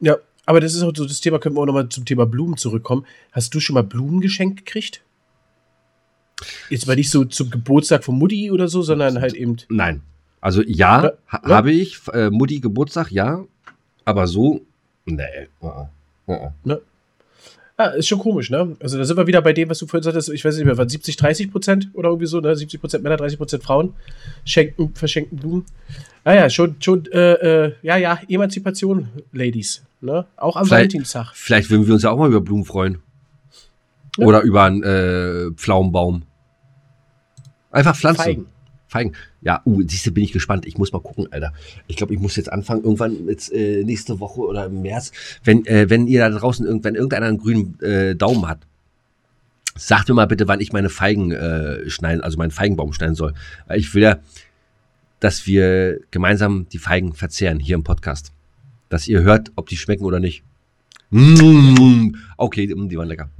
[0.00, 0.16] Ja,
[0.46, 3.06] aber das ist auch so das Thema, können wir auch nochmal zum Thema Blumen zurückkommen.
[3.32, 5.02] Hast du schon mal Blumen geschenkt gekriegt?
[6.68, 9.56] Jetzt mal nicht so zum Geburtstag von Mutti oder so, sondern halt eben.
[9.68, 10.02] Nein.
[10.40, 11.48] Also ja, Ja, ha ja.
[11.56, 12.00] habe ich.
[12.12, 13.44] Äh, Mutti Geburtstag, ja.
[14.04, 14.60] Aber so,
[15.06, 15.22] nee.
[15.60, 15.88] Uh -uh.
[16.26, 16.32] Uh
[16.64, 16.80] -uh.
[17.76, 18.76] Ah, ist schon komisch, ne?
[18.80, 20.76] Also da sind wir wieder bei dem, was du vorhin sagtest, ich weiß nicht mehr,
[20.76, 22.54] was 70, 30 Prozent oder irgendwie so, ne?
[22.54, 23.94] 70 Prozent Männer, 30 Prozent Frauen
[24.44, 25.64] schenken, verschenken Blumen.
[26.24, 27.32] Ah ja, schon, schon, äh,
[27.66, 30.26] äh, ja, ja, Emanzipation, Ladies, ne?
[30.36, 31.32] Auch am Vielleicht- Valentinstag.
[31.34, 32.98] Vielleicht würden wir uns ja auch mal über Blumen freuen.
[34.18, 34.26] Ja.
[34.26, 36.22] Oder über einen äh, Pflaumenbaum.
[37.70, 38.22] Einfach Pflanzen.
[38.22, 38.46] Feigen.
[38.92, 39.12] Feigen.
[39.40, 40.66] Ja, uh, siehst du, bin ich gespannt.
[40.66, 41.52] Ich muss mal gucken, Alter.
[41.88, 45.12] Ich glaube, ich muss jetzt anfangen, irgendwann jetzt, äh, nächste Woche oder im März,
[45.42, 48.60] wenn, äh, wenn ihr da draußen, irgend, wenn irgendeiner einen grünen äh, Daumen hat,
[49.74, 53.32] sagt mir mal bitte, wann ich meine Feigen äh, schneiden, also meinen Feigenbaum schneiden soll.
[53.74, 54.18] Ich will ja,
[55.20, 58.32] dass wir gemeinsam die Feigen verzehren hier im Podcast.
[58.90, 60.42] Dass ihr hört, ob die schmecken oder nicht.
[61.10, 63.30] Mm, okay, die waren lecker.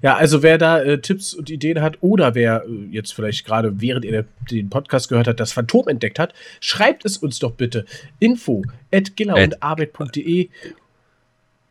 [0.00, 3.80] Ja, also wer da äh, Tipps und Ideen hat oder wer äh, jetzt vielleicht gerade
[3.80, 7.84] während ihr den Podcast gehört hat, das Phantom entdeckt hat, schreibt es uns doch bitte.
[8.20, 10.48] Info at gillerundarbeit.de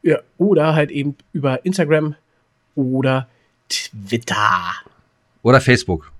[0.03, 2.15] ja, oder halt eben über Instagram
[2.75, 3.27] oder
[3.69, 4.73] Twitter.
[5.41, 6.11] Oder Facebook.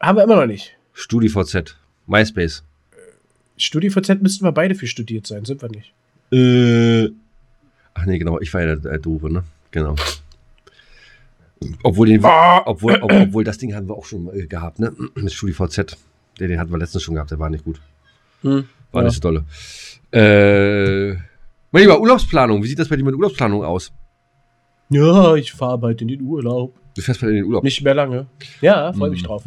[0.00, 0.76] Haben wir immer noch nicht.
[0.92, 1.76] StudiVZ.
[2.06, 2.62] MySpace.
[3.56, 5.92] StudiVZ müssten wir beide für studiert sein, sind wir nicht.
[6.32, 7.10] Äh.
[7.94, 9.44] Ach nee, genau, ich war ja der, der Doofe, ne?
[9.70, 9.94] Genau.
[11.82, 14.92] Obwohl, den, obwohl, ob, obwohl das Ding haben wir auch schon äh, gehabt, ne?
[15.14, 15.96] Mit StudiVZ.
[16.40, 17.80] Den, den hatten wir letztens schon gehabt, der war nicht gut.
[18.42, 18.64] Hm.
[18.92, 19.08] War Ja.
[19.08, 19.44] nicht so dolle.
[20.12, 21.14] Äh,
[21.72, 22.62] mein Lieber, Urlaubsplanung.
[22.62, 23.92] Wie sieht das bei dir mit Urlaubsplanung aus?
[24.90, 26.74] Ja, ich fahre bald in den Urlaub.
[26.94, 27.64] Du fährst bald in den Urlaub.
[27.64, 28.26] Nicht mehr lange.
[28.60, 29.26] Ja, freue mich Hm.
[29.26, 29.44] drauf.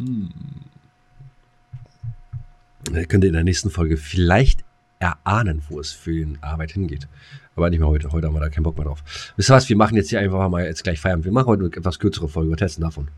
[2.94, 4.64] Ihr könnt ihr in der nächsten Folge vielleicht
[4.98, 7.08] erahnen, wo es für die Arbeit hingeht.
[7.56, 8.10] Aber nicht mehr heute.
[8.12, 9.02] Heute haben wir da keinen Bock mehr drauf.
[9.36, 9.68] Wisst ihr was?
[9.68, 11.24] Wir machen jetzt hier einfach mal jetzt gleich Feierabend.
[11.24, 12.54] Wir machen heute eine etwas kürzere Folge.
[12.58, 13.08] Hältst du davon?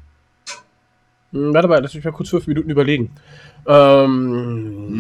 [1.33, 3.11] Hm, warte mal, lass mich mal kurz fünf Minuten überlegen.
[3.67, 4.91] Ähm.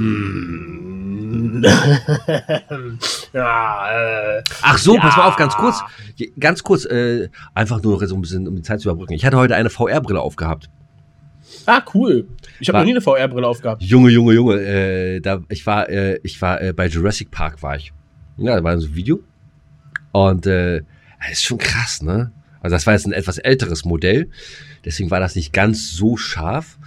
[3.32, 4.42] ja, äh.
[4.62, 5.00] Ach so, Ja.
[5.00, 5.80] pass mal auf, ganz kurz.
[6.38, 9.14] Ganz kurz, äh, einfach nur noch so ein bisschen, um die Zeit zu überbrücken.
[9.14, 10.68] Ich hatte heute eine VR-Brille aufgehabt.
[11.66, 12.28] Ah, cool.
[12.58, 13.82] Ich habe noch nie eine VR-Brille aufgehabt.
[13.82, 14.60] Junge, Junge, Junge.
[14.60, 17.92] Äh, da, ich war, äh, ich war äh, bei Jurassic Park, war ich.
[18.36, 19.20] Ja, da war so ein Video.
[20.12, 20.82] Und äh,
[21.20, 22.32] das ist schon krass, ne?
[22.60, 24.30] Also das war jetzt ein etwas älteres Modell.
[24.84, 26.78] Deswegen war das nicht ganz so scharf.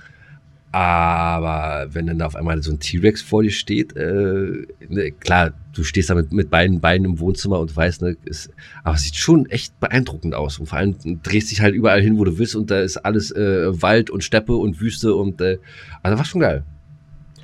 [0.73, 5.53] Aber wenn dann da auf einmal so ein T-Rex vor dir steht, äh, ne, klar,
[5.71, 8.49] du stehst da mit, mit beiden Beinen im Wohnzimmer und weißt, ne, ist,
[8.83, 10.57] aber es sieht schon echt beeindruckend aus.
[10.57, 13.29] Und vor allem drehst dich halt überall hin, wo du willst und da ist alles
[13.29, 15.59] äh, Wald und Steppe und Wüste und äh,
[16.01, 16.63] also war schon geil.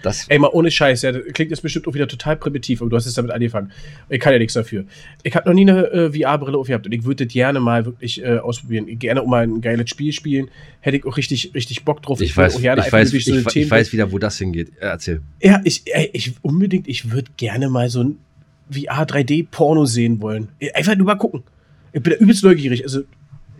[0.02, 2.90] Das, Ey, mal ohne Scheiß, ja, das klingt jetzt bestimmt auch wieder total primitiv, aber
[2.90, 3.72] du hast jetzt damit angefangen.
[4.10, 4.86] Ich kann ja nichts dafür.
[5.24, 8.24] Ich habe noch nie eine äh, VR-Brille aufgehabt und ich würde das gerne mal wirklich
[8.24, 8.88] äh, ausprobieren.
[9.00, 10.50] Gerne auch mal ein geiles Spiel spielen.
[10.82, 12.22] Hätte ich auch richtig, richtig Bock drauf.
[12.22, 14.70] ich, weiß, ich, weiß, so ich, weiß wieder, wo das hingeht.
[14.80, 15.22] Äh, Erzähl.
[15.42, 18.18] Ja, ich, ey, ich unbedingt, ich würde gerne mal so ein
[18.72, 20.50] VR 3D-Porno sehen wollen.
[20.74, 21.44] Einfach nur mal gucken.
[21.92, 22.84] Ich bin da übelst neugierig.
[22.84, 23.02] Also,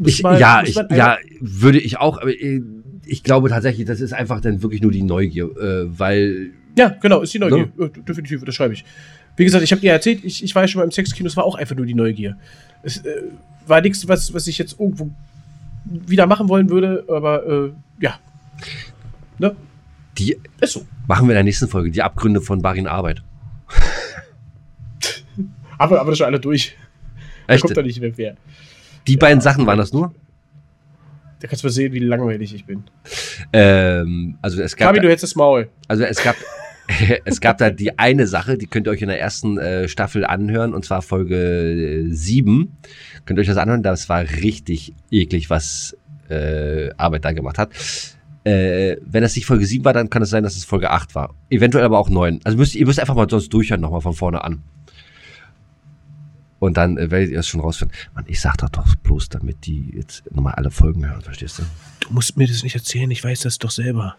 [0.06, 2.62] Ich, mal- ja, ich, ja, würde ich auch, aber äh,
[3.10, 7.22] ich glaube tatsächlich, das ist einfach dann wirklich nur die Neugier, äh, weil Ja, genau,
[7.22, 7.70] ist die Neugier.
[7.78, 7.90] Ne?
[7.90, 8.86] Definitiv, das schreibe ich.
[9.36, 11.38] Wie gesagt, ich habe dir erzählt, ich, ich war ja schon mal im Sexkino, es
[11.38, 12.38] war auch einfach nur die Neugier.
[12.84, 13.24] Es äh,
[13.68, 15.10] war nichts, was, was ich jetzt irgendwo
[15.86, 18.20] wieder machen wollen würde, aber äh, ja.
[19.38, 19.56] Ne?
[20.20, 20.86] die Ist so.
[21.08, 23.24] machen wir in der nächsten Folge, die Abgründe von Barin Arbeit.
[25.78, 26.76] Aber, aber das schon alle durch.
[27.48, 27.64] Da Echt?
[27.64, 28.36] kommt doch nicht mehr wer.
[29.08, 30.14] Die beiden Sachen waren das nur?
[31.40, 32.84] Da kannst du mal sehen, wie langweilig ich bin.
[33.54, 35.70] Ähm, also es gab, Fabi, du hättest das Maul.
[35.88, 36.36] also es gab,
[37.26, 40.26] es gab da die eine Sache, die könnt ihr euch in der ersten äh, Staffel
[40.26, 42.78] anhören, und zwar Folge 7.
[43.26, 45.96] Könnt ihr euch das anhören, das war richtig eklig, was
[46.30, 47.72] äh, Arbeit da gemacht hat.
[48.44, 51.16] Äh, wenn das nicht Folge 7 war, dann kann es sein, dass es Folge 8
[51.16, 51.36] war.
[51.50, 52.42] Eventuell aber auch 9.
[52.44, 54.64] Also müsst, ihr müsst einfach mal sonst durchhören, nochmal von vorne an.
[56.60, 57.96] Und dann äh, werdet ihr es schon rausfinden.
[58.14, 61.64] Mann, ich sag das doch bloß, damit die jetzt nochmal alle Folgen hören, verstehst du?
[62.02, 64.16] Du musst mir das nicht erzählen, ich weiß das doch selber.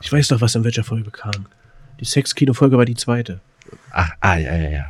[0.00, 1.46] Ich weiß doch, was in welcher Folge kam.
[2.00, 3.40] Die Sexkino-Folge war die zweite.
[3.90, 4.84] Ach, ah, ja, ja, ja.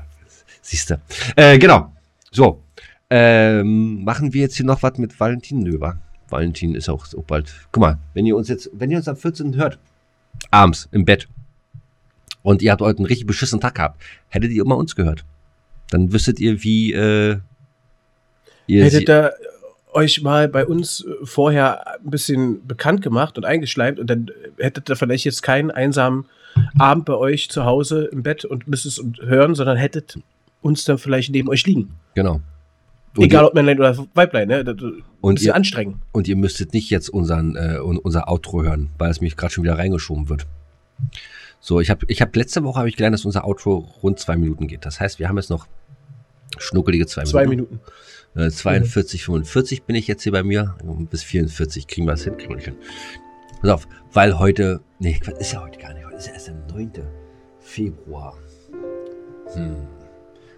[0.60, 1.00] Siehst du.
[1.36, 1.92] Äh, genau.
[2.30, 2.62] So.
[3.10, 5.98] Ähm, machen wir jetzt hier noch was mit Valentin Nöber.
[6.28, 7.54] Valentin ist auch so bald.
[7.70, 9.54] Guck mal, wenn ihr uns jetzt, wenn ihr uns am 14.
[9.56, 9.78] hört,
[10.50, 11.28] abends im Bett,
[12.44, 15.24] und ihr habt heute einen richtig beschissenen Tag gehabt, hättet ihr immer uns gehört.
[15.94, 17.36] Dann wüsstet ihr, wie äh,
[18.66, 19.32] ihr Hättet ihr
[19.92, 24.28] euch mal bei uns äh, vorher ein bisschen bekannt gemacht und eingeschleimt und dann
[24.58, 26.24] hättet ihr vielleicht jetzt keinen einsamen
[26.80, 30.18] Abend bei euch zu Hause im Bett und müsst es und hören, sondern hättet
[30.62, 31.94] uns dann vielleicht neben euch liegen.
[32.16, 32.40] Genau.
[33.16, 34.64] Und Egal ob Männlein oder Weiblein, ne?
[34.64, 34.74] Das,
[35.20, 35.98] und, ihr, anstrengend.
[36.10, 39.52] und ihr müsstet nicht jetzt unseren, äh, un- unser Outro hören, weil es mich gerade
[39.54, 40.44] schon wieder reingeschoben wird.
[41.60, 44.36] So, ich habe ich hab letzte Woche habe ich gelernt, dass unser Outro rund zwei
[44.36, 44.84] Minuten geht.
[44.84, 45.66] Das heißt, wir haben jetzt noch
[46.58, 47.80] schnuckelige zwei, Zwei Minuten.
[48.34, 48.48] Minuten.
[48.48, 50.76] Äh, 42, 45 bin ich jetzt hier bei mir.
[51.10, 52.76] Bis 44 kriegen wir es hin, kriegen wir hin.
[53.60, 56.04] Pass auf, weil heute, nee, ist ja heute gar nicht.
[56.04, 56.92] Heute ist ja erst der 9.
[57.60, 58.36] Februar.
[59.54, 59.76] Hm.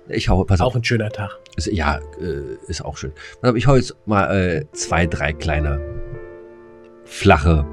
[0.09, 0.73] Ich hau, pass auf.
[0.73, 1.39] Auch ein schöner Tag.
[1.57, 3.13] Ist, ja, äh, ist auch schön.
[3.41, 5.81] Dann habe ich heute mal äh, zwei, drei kleine
[7.05, 7.67] flache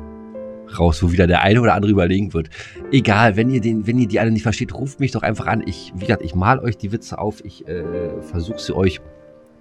[0.80, 2.50] raus, wo wieder der eine oder andere überlegen wird.
[2.92, 5.64] Egal, wenn ihr den, wenn ihr die alle nicht versteht, ruft mich doch einfach an.
[5.66, 7.44] Ich, wie gesagt, ich mal euch die Witze auf.
[7.46, 9.02] Ich äh, versuche sie euch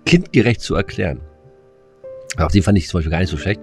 [0.04, 1.20] kindgerecht zu erklären.
[2.38, 3.60] Auch die fand ich zum Beispiel gar nicht so schlecht.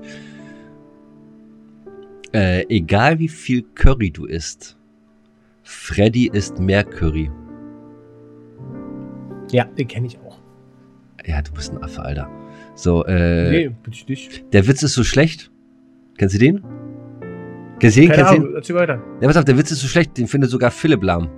[2.33, 4.77] Äh, egal wie viel Curry du isst,
[5.63, 7.31] Freddy isst mehr Curry.
[9.51, 10.39] Ja, den kenne ich auch.
[11.25, 12.29] Ja, du bist ein Affe, Alter.
[12.75, 14.53] So, äh, nee, bin ich nicht.
[14.53, 15.51] der Witz ist so schlecht.
[16.17, 16.63] Kennst du den?
[17.79, 18.09] Den?
[18.09, 18.25] Keine den?
[18.25, 19.01] Ahnung, erzähl weiter.
[19.21, 21.29] Ja, pass auf, der Witz ist so schlecht, den findet sogar Philipp lahm.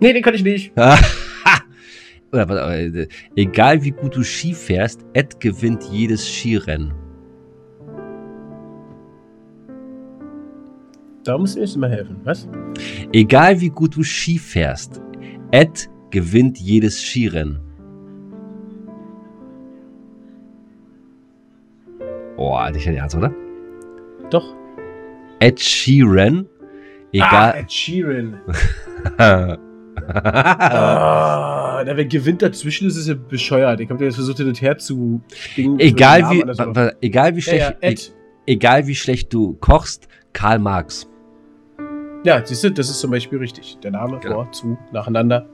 [0.00, 0.72] Nee, den kann ich nicht.
[2.32, 6.92] Oder, pass auf, äh, egal wie gut du Ski fährst, Ed gewinnt jedes Skirennen.
[11.24, 12.16] Da musst du mir jetzt mal helfen.
[12.24, 12.48] Was?
[13.12, 15.00] Egal wie gut du Ski fährst,
[15.52, 17.60] Ed gewinnt jedes Skirennen.
[22.36, 23.32] Oh, nicht dein Ernst, oder?
[24.30, 24.56] Doch.
[25.42, 27.54] Ed Sheeran Ah, Egal.
[27.60, 28.40] Ed Sheeran.
[30.14, 33.80] Ah, na, wer gewinnt dazwischen, ist es ja bescheuert.
[33.80, 35.20] Ich hab dir jetzt versucht, hin und her zu
[35.56, 38.12] egal, wie, Namen egal, wie Ja, schlecht, ja, Ed.
[38.46, 41.06] e- egal wie schlecht du kochst, Karl Marx.
[42.24, 43.78] Ja, siehst du, das ist zum Beispiel richtig.
[43.82, 44.44] Der Name Genau.
[44.44, 45.48] vor, zu, nacheinander.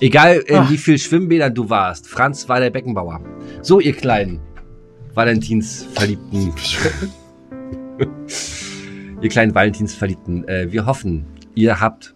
[0.00, 0.70] Egal, in Ach.
[0.70, 3.20] wie viel Schwimmbädern du warst, Franz war der Beckenbauer.
[3.62, 4.38] So, ihr kleinen
[5.14, 6.52] Valentinsverliebten.
[9.20, 10.46] ihr kleinen Valentinsverliebten.
[10.48, 12.14] Äh, wir hoffen, ihr habt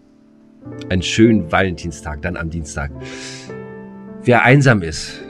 [0.88, 2.90] einen schönen Valentinstag, dann am Dienstag.
[4.22, 5.20] Wer einsam ist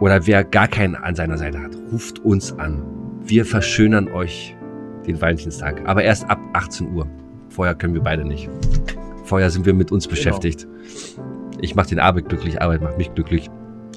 [0.00, 2.82] oder wer gar keinen an seiner Seite hat, ruft uns an.
[3.22, 4.56] Wir verschönern euch
[5.06, 5.82] den Valentinstag.
[5.86, 7.06] Aber erst ab 18 Uhr.
[7.48, 8.48] Vorher können wir beide nicht.
[9.24, 10.66] Vorher sind wir mit uns beschäftigt.
[11.60, 13.50] Ich mache den Arbeit glücklich, Arbeit macht mich glücklich.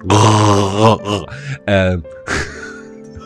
[1.67, 2.03] ähm.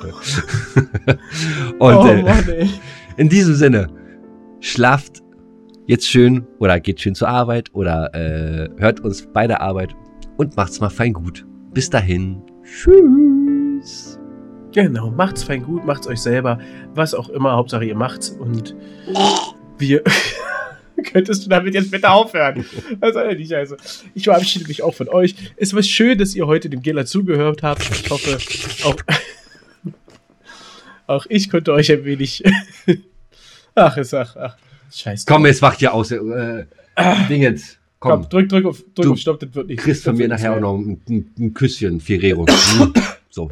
[1.79, 2.69] Und oh äh, Mann, ey.
[3.21, 3.87] In diesem Sinne,
[4.61, 5.21] schlaft
[5.85, 9.95] jetzt schön oder geht schön zur Arbeit oder äh, hört uns bei der Arbeit
[10.37, 11.45] und macht's mal fein gut.
[11.71, 12.41] Bis dahin.
[12.63, 14.19] Tschüss.
[14.73, 16.57] Genau, macht's fein gut, macht's euch selber,
[16.95, 18.75] was auch immer, Hauptsache ihr macht's und
[19.77, 20.01] wir.
[21.03, 22.65] Könntest du damit jetzt bitte aufhören?
[22.99, 23.77] Das ist ja die Scheiße.
[24.15, 25.35] Ich verabschiede mich auch von euch.
[25.57, 27.87] Es war schön, dass ihr heute dem Gela zugehört habt.
[27.91, 28.39] Ich hoffe,
[28.83, 28.95] auch,
[31.05, 32.43] auch ich konnte euch ein wenig.
[33.75, 34.57] Ach, ist ach, ach.
[34.93, 35.25] Scheiße.
[35.27, 36.11] Komm, jetzt macht ihr aus.
[36.11, 36.65] Äh,
[37.29, 37.77] Dingens.
[37.99, 39.79] Komm, Komm, drück, drück auf, drück Du auf Stopp, das wird nicht.
[39.79, 42.45] kriegst von mir nachher auch noch ein, ein, ein Küsschen, Ferrero.
[43.29, 43.51] so,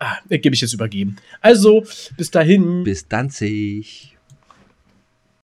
[0.00, 1.16] Ah, gebe ich jetzt übergeben.
[1.40, 1.84] Also,
[2.16, 2.82] bis dahin.
[2.84, 4.13] bis Danzig.